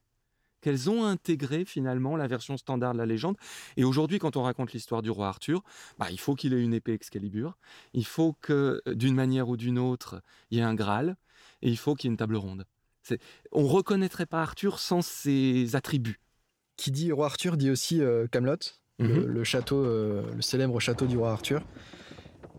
qu'elles 0.61 0.89
ont 0.89 1.05
intégré 1.05 1.63
finalement 1.63 2.15
la 2.15 2.25
version 2.25 2.57
standard 2.57 2.93
de 2.93 2.97
la 2.97 3.05
légende. 3.05 3.37
Et 3.77 3.83
aujourd'hui, 3.83 4.17
quand 4.17 4.35
on 4.35 4.43
raconte 4.43 4.73
l'histoire 4.73 5.01
du 5.01 5.11
roi 5.11 5.27
Arthur, 5.27 5.61
bah, 5.99 6.07
il 6.09 6.19
faut 6.19 6.35
qu'il 6.35 6.53
ait 6.53 6.61
une 6.61 6.73
épée 6.73 6.93
Excalibur, 6.93 7.57
il 7.93 8.05
faut 8.05 8.35
que 8.41 8.81
euh, 8.87 8.95
d'une 8.95 9.13
manière 9.13 9.47
ou 9.47 9.57
d'une 9.57 9.77
autre, 9.77 10.23
il 10.49 10.57
y 10.57 10.61
ait 10.61 10.63
un 10.63 10.73
Graal, 10.73 11.17
et 11.61 11.69
il 11.69 11.77
faut 11.77 11.93
qu'il 11.93 12.07
y 12.07 12.09
ait 12.09 12.13
une 12.13 12.17
table 12.17 12.35
ronde. 12.35 12.65
On 13.51 13.63
ne 13.63 13.67
reconnaîtrait 13.67 14.25
pas 14.25 14.41
Arthur 14.41 14.79
sans 14.79 15.01
ses 15.01 15.75
attributs. 15.75 16.19
Qui 16.77 16.91
dit 16.91 17.11
roi 17.11 17.27
Arthur 17.27 17.57
dit 17.57 17.69
aussi 17.69 18.01
euh, 18.01 18.27
Camelot, 18.27 18.57
le, 18.99 19.25
mhm. 19.25 19.43
château, 19.43 19.83
le 19.83 20.41
célèbre 20.41 20.79
château 20.79 21.05
du 21.05 21.17
roi 21.17 21.31
Arthur. 21.31 21.63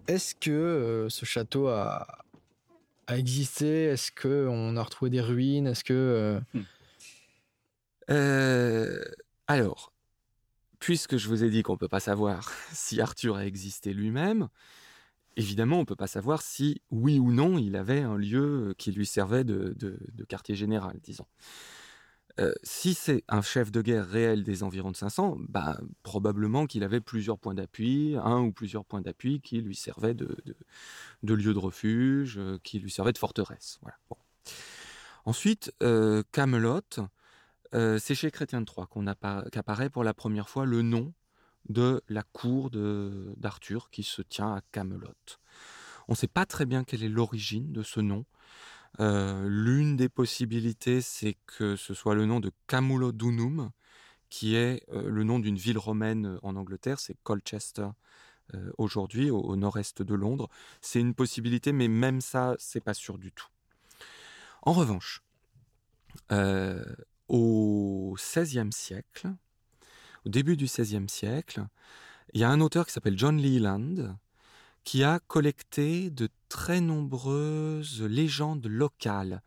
Est-ce 0.06 0.34
que 0.34 1.06
ce 1.08 1.24
château 1.24 1.68
a, 1.68 2.24
a 3.06 3.18
existé? 3.18 3.84
Est-ce 3.84 4.10
qu'on 4.10 4.76
a 4.76 4.82
retrouvé 4.82 5.10
des 5.10 5.20
ruines? 5.20 5.66
Est-ce 5.66 5.84
que. 5.84 5.92
Euh, 5.94 6.40
hmm. 6.54 6.62
euh, 8.10 9.04
alors, 9.46 9.92
puisque 10.78 11.16
je 11.16 11.28
vous 11.28 11.44
ai 11.44 11.50
dit 11.50 11.62
qu'on 11.62 11.74
ne 11.74 11.78
peut 11.78 11.88
pas 11.88 12.00
savoir 12.00 12.50
si 12.72 13.00
Arthur 13.00 13.36
a 13.36 13.46
existé 13.46 13.92
lui-même, 13.92 14.48
évidemment, 15.36 15.76
on 15.76 15.80
ne 15.80 15.84
peut 15.84 15.96
pas 15.96 16.06
savoir 16.06 16.42
si, 16.42 16.82
oui 16.90 17.18
ou 17.18 17.32
non, 17.32 17.58
il 17.58 17.76
avait 17.76 18.00
un 18.00 18.16
lieu 18.16 18.74
qui 18.78 18.92
lui 18.92 19.06
servait 19.06 19.44
de 19.44 19.74
quartier 20.28 20.54
général, 20.54 20.98
disons. 21.02 21.26
Euh, 22.40 22.52
si 22.64 22.94
c'est 22.94 23.22
un 23.28 23.42
chef 23.42 23.70
de 23.70 23.80
guerre 23.80 24.08
réel 24.08 24.42
des 24.42 24.64
environs 24.64 24.90
de 24.90 24.96
500, 24.96 25.36
bah, 25.48 25.78
probablement 26.02 26.66
qu'il 26.66 26.82
avait 26.82 27.00
plusieurs 27.00 27.38
points 27.38 27.54
d'appui, 27.54 28.16
un 28.20 28.40
ou 28.40 28.52
plusieurs 28.52 28.84
points 28.84 29.00
d'appui 29.00 29.40
qui 29.40 29.60
lui 29.60 29.76
servaient 29.76 30.14
de, 30.14 30.36
lieu 31.22 31.54
de 31.54 31.58
refuge, 31.58 32.38
euh, 32.38 32.58
qui 32.64 32.80
lui 32.80 32.90
servaient 32.90 33.12
de 33.12 33.18
forteresse. 33.18 33.78
Ensuite, 35.24 35.72
euh, 35.82 36.22
Camelot, 36.32 36.80
c'est 37.72 38.14
chez 38.14 38.30
Chrétien 38.30 38.60
de 38.60 38.66
Troyes 38.66 38.88
qu'apparaît 39.52 39.90
pour 39.90 40.04
la 40.04 40.14
première 40.14 40.48
fois 40.48 40.64
le 40.64 40.82
nom 40.82 41.12
de 41.68 42.02
la 42.08 42.22
cour 42.22 42.70
d'Arthur 42.70 43.90
qui 43.90 44.02
se 44.02 44.22
tient 44.22 44.54
à 44.54 44.60
Camelot. 44.72 45.08
On 46.08 46.12
ne 46.12 46.16
sait 46.16 46.28
pas 46.28 46.46
très 46.46 46.66
bien 46.66 46.84
quelle 46.84 47.02
est 47.02 47.08
l'origine 47.08 47.72
de 47.72 47.82
ce 47.82 48.00
nom. 48.00 48.24
Euh, 49.00 49.46
l'une 49.48 49.96
des 49.96 50.08
possibilités, 50.08 51.00
c'est 51.00 51.36
que 51.46 51.76
ce 51.76 51.94
soit 51.94 52.14
le 52.14 52.26
nom 52.26 52.40
de 52.40 52.52
Camulodunum, 52.66 53.70
qui 54.30 54.54
est 54.54 54.82
euh, 54.92 55.08
le 55.08 55.24
nom 55.24 55.38
d'une 55.38 55.56
ville 55.56 55.78
romaine 55.78 56.26
euh, 56.26 56.38
en 56.42 56.56
Angleterre, 56.56 57.00
c'est 57.00 57.16
Colchester 57.22 57.88
aujourd'hui, 58.76 59.30
au, 59.30 59.56
nord-est 59.56 60.02
de 60.02 60.14
Londres. 60.14 60.50
C'est 60.82 61.00
une 61.00 61.14
possibilité, 61.14 61.72
mais 61.72 61.88
même 61.88 62.20
ça, 62.20 62.54
c'est 62.58 62.82
pas 62.82 62.92
sûr 62.92 63.16
du 63.16 63.32
tout. 63.32 63.48
En 64.60 64.74
revanche, 64.74 65.22
au 67.28 68.14
XVIe 68.18 68.70
siècle, 68.70 69.32
au 70.24 70.28
début 70.28 70.56
du 70.56 70.64
XVIe 70.64 71.08
siècle, 71.08 71.66
il 72.32 72.40
y 72.40 72.44
a 72.44 72.50
un 72.50 72.60
auteur 72.60 72.86
qui 72.86 72.92
s'appelle 72.92 73.18
John 73.18 73.40
Leland, 73.40 74.16
qui 74.84 75.02
a 75.02 75.18
collecté 75.18 76.10
de 76.10 76.28
très 76.48 76.80
nombreuses 76.80 78.02
légendes 78.02 78.66
locales. 78.66 79.42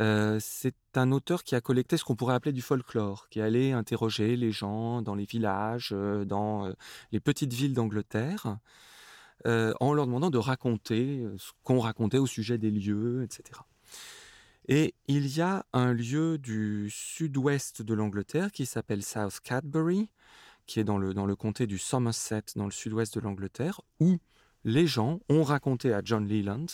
Euh, 0.00 0.38
c'est 0.40 0.74
un 0.94 1.12
auteur 1.12 1.44
qui 1.44 1.54
a 1.54 1.60
collecté 1.60 1.96
ce 1.96 2.04
qu'on 2.04 2.16
pourrait 2.16 2.34
appeler 2.34 2.52
du 2.52 2.62
folklore, 2.62 3.28
qui 3.28 3.40
allait 3.40 3.72
interroger 3.72 4.36
les 4.36 4.50
gens 4.50 5.02
dans 5.02 5.14
les 5.14 5.24
villages, 5.24 5.90
euh, 5.92 6.24
dans 6.24 6.66
euh, 6.66 6.72
les 7.12 7.20
petites 7.20 7.52
villes 7.52 7.74
d'Angleterre, 7.74 8.58
en 9.44 9.92
leur 9.92 10.06
demandant 10.06 10.30
de 10.30 10.38
raconter 10.38 11.26
ce 11.36 11.50
qu'on 11.64 11.80
racontait 11.80 12.18
au 12.18 12.26
sujet 12.26 12.58
des 12.58 12.70
lieux, 12.70 13.24
etc. 13.24 13.60
Et 14.68 14.94
il 15.08 15.26
y 15.36 15.40
a 15.40 15.66
un 15.72 15.92
lieu 15.92 16.38
du 16.38 16.88
sud-ouest 16.90 17.82
de 17.82 17.94
l'Angleterre 17.94 18.52
qui 18.52 18.64
s'appelle 18.66 19.02
South 19.02 19.40
Cadbury, 19.40 20.10
qui 20.66 20.78
est 20.78 20.84
dans 20.84 20.98
le, 20.98 21.14
dans 21.14 21.26
le 21.26 21.34
comté 21.34 21.66
du 21.66 21.78
Somerset, 21.78 22.44
dans 22.56 22.66
le 22.66 22.70
sud-ouest 22.70 23.14
de 23.14 23.20
l'Angleterre, 23.20 23.80
où 23.98 24.18
les 24.64 24.86
gens 24.86 25.20
ont 25.28 25.42
raconté 25.42 25.92
à 25.92 26.00
John 26.04 26.28
Leland 26.28 26.66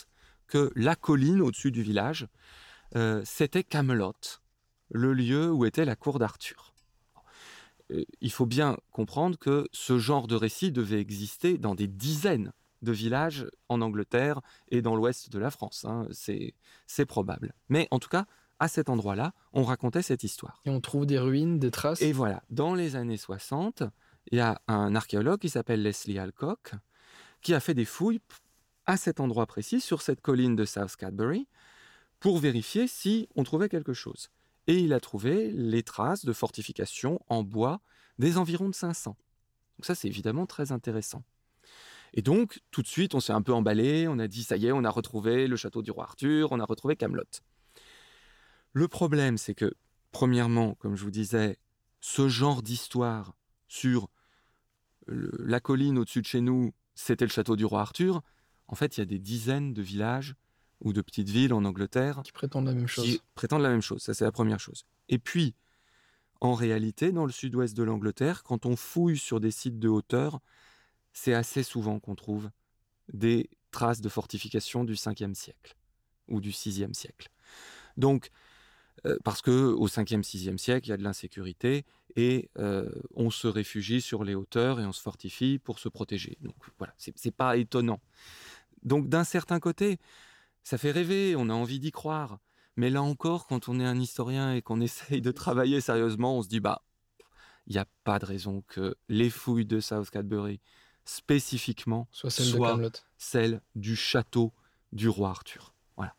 que 0.47 0.71
la 0.75 0.95
colline 0.95 1.41
au-dessus 1.41 1.71
du 1.71 1.81
village, 1.81 2.27
euh, 2.95 3.21
c'était 3.25 3.63
Camelot, 3.63 4.13
le 4.91 5.13
lieu 5.13 5.51
où 5.51 5.65
était 5.65 5.85
la 5.85 5.95
cour 5.95 6.19
d'Arthur. 6.19 6.73
Euh, 7.91 8.03
il 8.21 8.31
faut 8.31 8.45
bien 8.45 8.77
comprendre 8.91 9.37
que 9.37 9.67
ce 9.71 9.97
genre 9.97 10.27
de 10.27 10.35
récit 10.35 10.71
devait 10.71 10.99
exister 10.99 11.57
dans 11.57 11.75
des 11.75 11.87
dizaines 11.87 12.51
de 12.81 12.91
villages 12.91 13.47
en 13.67 13.81
Angleterre 13.81 14.41
et 14.69 14.81
dans 14.81 14.95
l'ouest 14.95 15.29
de 15.29 15.39
la 15.39 15.51
France. 15.51 15.85
Hein. 15.85 16.07
C'est 16.11 17.05
probable. 17.05 17.53
Mais 17.69 17.87
en 17.91 17.99
tout 17.99 18.09
cas, 18.09 18.25
à 18.59 18.67
cet 18.67 18.89
endroit-là, 18.89 19.33
on 19.53 19.63
racontait 19.63 20.01
cette 20.01 20.23
histoire. 20.23 20.61
Et 20.65 20.69
on 20.69 20.81
trouve 20.81 21.05
des 21.05 21.19
ruines, 21.19 21.59
des 21.59 21.71
traces. 21.71 22.01
Et 22.01 22.11
voilà, 22.11 22.43
dans 22.49 22.73
les 22.75 22.95
années 22.95 23.17
60, 23.17 23.83
il 24.31 24.37
y 24.37 24.41
a 24.41 24.61
un 24.67 24.95
archéologue 24.95 25.39
qui 25.39 25.49
s'appelle 25.49 25.81
Leslie 25.81 26.19
Alcock, 26.19 26.73
qui 27.41 27.53
a 27.53 27.59
fait 27.59 27.73
des 27.73 27.85
fouilles 27.85 28.19
à 28.85 28.97
cet 28.97 29.19
endroit 29.19 29.45
précis, 29.45 29.81
sur 29.81 30.01
cette 30.01 30.21
colline 30.21 30.55
de 30.55 30.65
South 30.65 30.95
Cadbury, 30.95 31.47
pour 32.19 32.37
vérifier 32.39 32.87
si 32.87 33.29
on 33.35 33.43
trouvait 33.43 33.69
quelque 33.69 33.93
chose. 33.93 34.29
Et 34.67 34.77
il 34.79 34.93
a 34.93 34.99
trouvé 34.99 35.51
les 35.51 35.83
traces 35.83 36.25
de 36.25 36.33
fortifications 36.33 37.19
en 37.29 37.43
bois 37.43 37.81
des 38.17 38.37
environs 38.37 38.67
de 38.67 38.75
500. 38.75 39.15
Donc 39.77 39.85
ça, 39.85 39.95
c'est 39.95 40.07
évidemment 40.07 40.45
très 40.45 40.71
intéressant. 40.71 41.23
Et 42.13 42.21
donc, 42.21 42.59
tout 42.71 42.81
de 42.81 42.87
suite, 42.87 43.15
on 43.15 43.19
s'est 43.19 43.33
un 43.33 43.41
peu 43.41 43.53
emballé, 43.53 44.07
on 44.07 44.19
a 44.19 44.27
dit, 44.27 44.43
ça 44.43 44.57
y 44.57 44.67
est, 44.67 44.71
on 44.71 44.83
a 44.83 44.89
retrouvé 44.89 45.47
le 45.47 45.55
château 45.55 45.81
du 45.81 45.91
roi 45.91 46.05
Arthur, 46.05 46.51
on 46.51 46.59
a 46.59 46.65
retrouvé 46.65 46.95
Camelot. 46.95 47.23
Le 48.73 48.87
problème, 48.87 49.37
c'est 49.37 49.55
que, 49.55 49.73
premièrement, 50.11 50.75
comme 50.75 50.95
je 50.95 51.03
vous 51.03 51.11
disais, 51.11 51.57
ce 51.99 52.29
genre 52.29 52.61
d'histoire 52.61 53.35
sur 53.67 54.09
la 55.07 55.59
colline 55.59 55.97
au-dessus 55.97 56.21
de 56.21 56.27
chez 56.27 56.41
nous 56.41 56.71
c'était 56.99 57.25
le 57.25 57.31
château 57.31 57.55
du 57.55 57.63
roi 57.63 57.79
Arthur. 57.81 58.21
En 58.67 58.75
fait, 58.75 58.97
il 58.97 58.99
y 58.99 59.03
a 59.03 59.05
des 59.05 59.19
dizaines 59.19 59.73
de 59.73 59.81
villages 59.81 60.35
ou 60.81 60.91
de 60.91 61.01
petites 61.01 61.29
villes 61.29 61.53
en 61.53 61.63
Angleterre 61.63 62.21
qui 62.25 62.33
prétendent 62.33 62.65
la 62.65 62.73
même 62.73 62.87
chose. 62.87 63.05
Qui 63.05 63.21
prétendent 63.35 63.61
la 63.61 63.69
même 63.69 63.81
chose. 63.81 64.01
Ça, 64.01 64.13
c'est 64.13 64.25
la 64.25 64.33
première 64.33 64.59
chose. 64.59 64.83
Et 65.07 65.17
puis, 65.17 65.55
En 66.41 66.53
réalité, 66.53 67.11
dans 67.11 67.25
le 67.25 67.31
sud-ouest 67.33 67.75
de 67.75 67.83
l'Angleterre, 67.83 68.43
quand 68.43 68.65
on 68.65 68.77
fouille 68.77 69.17
sur 69.17 69.41
des 69.41 69.51
sites 69.51 69.77
de 69.77 69.89
hauteur, 69.89 70.39
c'est 71.13 71.33
assez 71.33 71.63
souvent 71.63 71.99
qu'on 71.99 72.15
trouve 72.15 72.49
des 73.11 73.49
traces 73.71 74.01
de 74.01 74.09
fortifications 74.09 74.83
du 74.83 74.93
5e 74.93 75.33
siècle 75.33 75.75
ou 76.27 76.41
du 76.41 76.51
6e 76.51 76.93
siècle. 76.93 77.29
Donc, 77.97 78.29
euh, 79.05 79.17
parce 79.23 79.41
que 79.41 79.51
au 79.51 79.87
5e, 79.87 80.23
6e 80.23 80.57
siècle, 80.57 80.87
il 80.87 80.89
y 80.89 80.93
a 80.93 80.97
de 80.97 81.03
l'insécurité 81.03 81.85
et 82.15 82.49
euh, 82.57 82.89
on 83.15 83.29
se 83.29 83.47
réfugie 83.47 84.01
sur 84.01 84.23
les 84.23 84.35
hauteurs 84.35 84.79
et 84.79 84.85
on 84.85 84.91
se 84.91 85.01
fortifie 85.01 85.59
pour 85.59 85.79
se 85.79 85.89
protéger. 85.89 86.37
Donc 86.41 86.55
voilà, 86.77 86.93
c'est 86.97 87.35
pas 87.35 87.57
étonnant. 87.57 88.01
Donc 88.83 89.07
d'un 89.09 89.23
certain 89.23 89.59
côté, 89.59 89.99
ça 90.63 90.77
fait 90.77 90.91
rêver, 90.91 91.35
on 91.37 91.49
a 91.49 91.53
envie 91.53 91.79
d'y 91.79 91.91
croire. 91.91 92.39
Mais 92.75 92.89
là 92.89 93.01
encore, 93.01 93.47
quand 93.47 93.67
on 93.67 93.79
est 93.79 93.85
un 93.85 93.99
historien 93.99 94.53
et 94.53 94.61
qu'on 94.61 94.81
essaye 94.81 95.21
de 95.21 95.31
travailler 95.31 95.81
sérieusement, 95.81 96.37
on 96.37 96.41
se 96.41 96.49
dit 96.49 96.59
bah, 96.59 96.83
il 97.67 97.73
n'y 97.73 97.79
a 97.79 97.87
pas 98.03 98.19
de 98.19 98.25
raison 98.25 98.63
que 98.67 98.95
les 99.07 99.29
fouilles 99.29 99.65
de 99.65 99.79
South 99.79 100.09
Cadbury 100.09 100.59
spécifiquement 101.09 102.07
soit 102.11 102.29
celle, 103.17 103.61
du 103.75 103.95
château 103.95 104.53
du 104.91 105.09
roi 105.09 105.29
Arthur. 105.29 105.73
Voilà. 105.97 106.15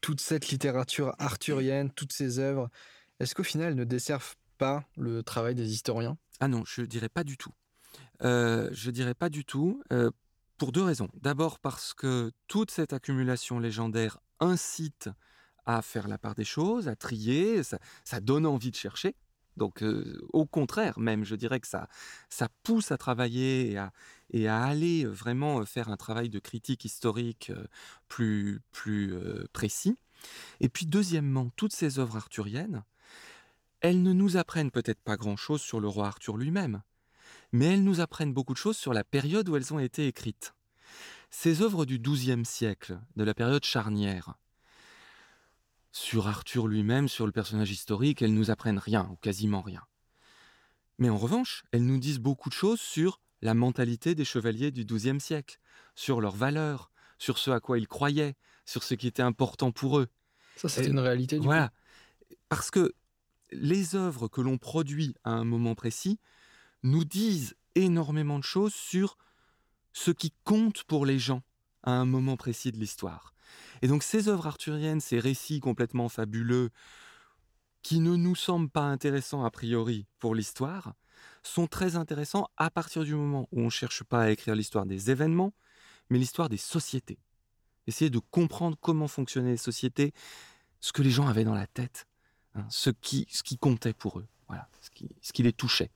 Toute 0.00 0.20
cette 0.20 0.48
littérature 0.48 1.14
arthurienne, 1.18 1.90
toutes 1.90 2.12
ces 2.12 2.38
œuvres, 2.38 2.70
est-ce 3.18 3.34
qu'au 3.34 3.42
final 3.42 3.74
ne 3.74 3.84
desservent 3.84 4.36
pas 4.58 4.84
le 4.96 5.22
travail 5.22 5.54
des 5.54 5.72
historiens? 5.72 6.18
Ah 6.40 6.48
non, 6.48 6.64
je 6.66 6.82
dirais 6.82 7.08
pas 7.08 7.24
du 7.24 7.36
tout. 7.36 7.52
Euh, 8.22 8.68
je 8.72 8.90
dirais 8.90 9.14
pas 9.14 9.28
du 9.28 9.44
tout. 9.44 9.82
Euh, 9.92 10.10
pour 10.58 10.72
deux 10.72 10.82
raisons. 10.82 11.08
D'abord 11.14 11.58
parce 11.58 11.94
que 11.94 12.32
toute 12.46 12.70
cette 12.70 12.92
accumulation 12.92 13.58
légendaire 13.58 14.18
incite 14.40 15.10
à 15.66 15.82
faire 15.82 16.08
la 16.08 16.18
part 16.18 16.34
des 16.34 16.44
choses, 16.44 16.88
à 16.88 16.96
trier, 16.96 17.62
ça, 17.62 18.20
donne 18.20 18.46
envie 18.46 18.70
de 18.70 18.76
chercher. 18.76 19.14
Donc 19.56 19.82
au 20.32 20.46
contraire, 20.46 20.98
même, 20.98 21.24
je 21.24 21.34
dirais 21.34 21.60
que 21.60 21.66
ça, 21.66 21.88
ça 22.28 22.48
pousse 22.62 22.92
à 22.92 22.98
travailler 22.98 23.72
et 23.72 23.78
à, 23.78 23.92
et 24.30 24.48
à 24.48 24.62
aller 24.64 25.04
vraiment 25.04 25.64
faire 25.64 25.88
un 25.88 25.96
travail 25.96 26.28
de 26.28 26.38
critique 26.38 26.84
historique 26.84 27.52
plus, 28.08 28.60
plus 28.72 29.14
précis. 29.52 29.96
Et 30.60 30.68
puis 30.68 30.86
deuxièmement, 30.86 31.50
toutes 31.56 31.74
ces 31.74 31.98
œuvres 31.98 32.16
arthuriennes, 32.16 32.84
elles 33.80 34.02
ne 34.02 34.12
nous 34.12 34.36
apprennent 34.36 34.70
peut-être 34.70 35.00
pas 35.00 35.16
grand-chose 35.16 35.60
sur 35.60 35.80
le 35.80 35.88
roi 35.88 36.06
Arthur 36.06 36.36
lui-même, 36.36 36.82
mais 37.52 37.66
elles 37.66 37.84
nous 37.84 38.00
apprennent 38.00 38.32
beaucoup 38.32 38.54
de 38.54 38.58
choses 38.58 38.76
sur 38.76 38.92
la 38.92 39.04
période 39.04 39.48
où 39.48 39.56
elles 39.56 39.72
ont 39.72 39.78
été 39.78 40.06
écrites. 40.06 40.54
Ces 41.30 41.62
œuvres 41.62 41.84
du 41.84 41.98
XIIe 41.98 42.44
siècle, 42.44 42.98
de 43.16 43.24
la 43.24 43.34
période 43.34 43.64
charnière, 43.64 44.34
sur 45.96 46.28
Arthur 46.28 46.66
lui-même, 46.66 47.08
sur 47.08 47.24
le 47.24 47.32
personnage 47.32 47.70
historique, 47.70 48.20
elles 48.20 48.34
nous 48.34 48.50
apprennent 48.50 48.78
rien, 48.78 49.08
ou 49.10 49.16
quasiment 49.16 49.62
rien. 49.62 49.82
Mais 50.98 51.08
en 51.08 51.16
revanche, 51.16 51.64
elles 51.72 51.86
nous 51.86 51.98
disent 51.98 52.18
beaucoup 52.18 52.50
de 52.50 52.54
choses 52.54 52.80
sur 52.80 53.18
la 53.40 53.54
mentalité 53.54 54.14
des 54.14 54.26
chevaliers 54.26 54.70
du 54.70 54.84
XIIe 54.84 55.18
siècle, 55.18 55.58
sur 55.94 56.20
leurs 56.20 56.36
valeurs, 56.36 56.90
sur 57.18 57.38
ce 57.38 57.50
à 57.50 57.60
quoi 57.60 57.78
ils 57.78 57.88
croyaient, 57.88 58.36
sur 58.66 58.82
ce 58.82 58.92
qui 58.92 59.06
était 59.06 59.22
important 59.22 59.72
pour 59.72 59.98
eux. 59.98 60.08
Ça, 60.56 60.68
c'est 60.68 60.86
une 60.86 60.98
réalité. 60.98 61.38
Du 61.38 61.46
voilà. 61.46 61.72
Parce 62.50 62.70
que 62.70 62.92
les 63.50 63.94
œuvres 63.94 64.28
que 64.28 64.42
l'on 64.42 64.58
produit 64.58 65.14
à 65.24 65.30
un 65.30 65.44
moment 65.44 65.74
précis 65.74 66.20
nous 66.82 67.06
disent 67.06 67.56
énormément 67.74 68.38
de 68.38 68.44
choses 68.44 68.74
sur 68.74 69.16
ce 69.94 70.10
qui 70.10 70.34
compte 70.44 70.84
pour 70.84 71.06
les 71.06 71.18
gens 71.18 71.42
à 71.84 71.92
un 71.92 72.04
moment 72.04 72.36
précis 72.36 72.70
de 72.70 72.76
l'histoire. 72.76 73.32
Et 73.82 73.88
donc 73.88 74.02
ces 74.02 74.28
œuvres 74.28 74.46
arthuriennes, 74.46 75.00
ces 75.00 75.18
récits 75.18 75.60
complètement 75.60 76.08
fabuleux, 76.08 76.70
qui 77.82 78.00
ne 78.00 78.16
nous 78.16 78.34
semblent 78.34 78.68
pas 78.68 78.82
intéressants 78.82 79.44
a 79.44 79.50
priori 79.50 80.06
pour 80.18 80.34
l'histoire, 80.34 80.94
sont 81.42 81.66
très 81.66 81.96
intéressants 81.96 82.48
à 82.56 82.70
partir 82.70 83.04
du 83.04 83.14
moment 83.14 83.48
où 83.52 83.60
on 83.60 83.66
ne 83.66 83.70
cherche 83.70 84.02
pas 84.02 84.22
à 84.22 84.30
écrire 84.30 84.54
l'histoire 84.54 84.86
des 84.86 85.10
événements, 85.10 85.52
mais 86.10 86.18
l'histoire 86.18 86.48
des 86.48 86.56
sociétés. 86.56 87.18
Essayer 87.86 88.10
de 88.10 88.18
comprendre 88.18 88.76
comment 88.80 89.08
fonctionnaient 89.08 89.52
les 89.52 89.56
sociétés, 89.56 90.12
ce 90.80 90.92
que 90.92 91.02
les 91.02 91.10
gens 91.10 91.28
avaient 91.28 91.44
dans 91.44 91.54
la 91.54 91.66
tête, 91.66 92.06
hein, 92.54 92.66
ce, 92.68 92.90
qui, 92.90 93.26
comptait 93.60 93.92
pour 93.92 94.18
eux, 94.18 94.26
voilà, 94.48 94.68
ce 94.80 94.90
qui, 94.90 95.08
ce 95.20 95.32
qui 95.32 95.42
les 95.42 95.52
touchait. 95.52 95.90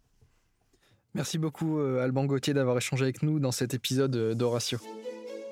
Merci 1.14 1.38
beaucoup 1.38 1.80
euh, 1.80 2.02
Alban 2.02 2.24
Gauthier 2.26 2.54
d'avoir 2.54 2.76
échangé 2.76 3.02
avec 3.02 3.22
nous 3.22 3.40
dans 3.40 3.50
cet 3.50 3.74
épisode 3.74 4.14
euh, 4.14 4.34
d'Horatio. 4.34 4.78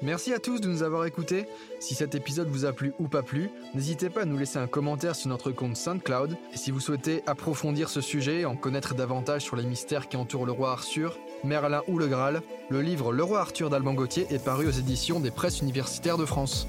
Merci 0.00 0.32
à 0.32 0.38
tous 0.38 0.60
de 0.60 0.68
nous 0.68 0.84
avoir 0.84 1.06
écoutés. 1.06 1.48
Si 1.80 1.96
cet 1.96 2.14
épisode 2.14 2.46
vous 2.48 2.64
a 2.64 2.72
plu 2.72 2.92
ou 3.00 3.08
pas 3.08 3.22
plu, 3.22 3.50
n'hésitez 3.74 4.10
pas 4.10 4.22
à 4.22 4.24
nous 4.26 4.38
laisser 4.38 4.58
un 4.58 4.68
commentaire 4.68 5.16
sur 5.16 5.28
notre 5.28 5.50
compte 5.50 5.76
SoundCloud. 5.76 6.36
Et 6.52 6.56
si 6.56 6.70
vous 6.70 6.78
souhaitez 6.78 7.22
approfondir 7.26 7.88
ce 7.88 8.00
sujet, 8.00 8.44
en 8.44 8.54
connaître 8.54 8.94
davantage 8.94 9.42
sur 9.42 9.56
les 9.56 9.64
mystères 9.64 10.08
qui 10.08 10.16
entourent 10.16 10.46
le 10.46 10.52
roi 10.52 10.70
Arthur, 10.70 11.18
Merlin 11.42 11.82
ou 11.88 11.98
le 11.98 12.06
Graal, 12.06 12.42
le 12.70 12.80
livre 12.80 13.12
Le 13.12 13.24
roi 13.24 13.40
Arthur 13.40 13.70
d'Alban 13.70 13.94
Gauthier 13.94 14.28
est 14.30 14.44
paru 14.44 14.68
aux 14.68 14.72
éditions 14.72 15.18
des 15.18 15.32
presses 15.32 15.62
universitaires 15.62 16.16
de 16.16 16.26
France. 16.26 16.68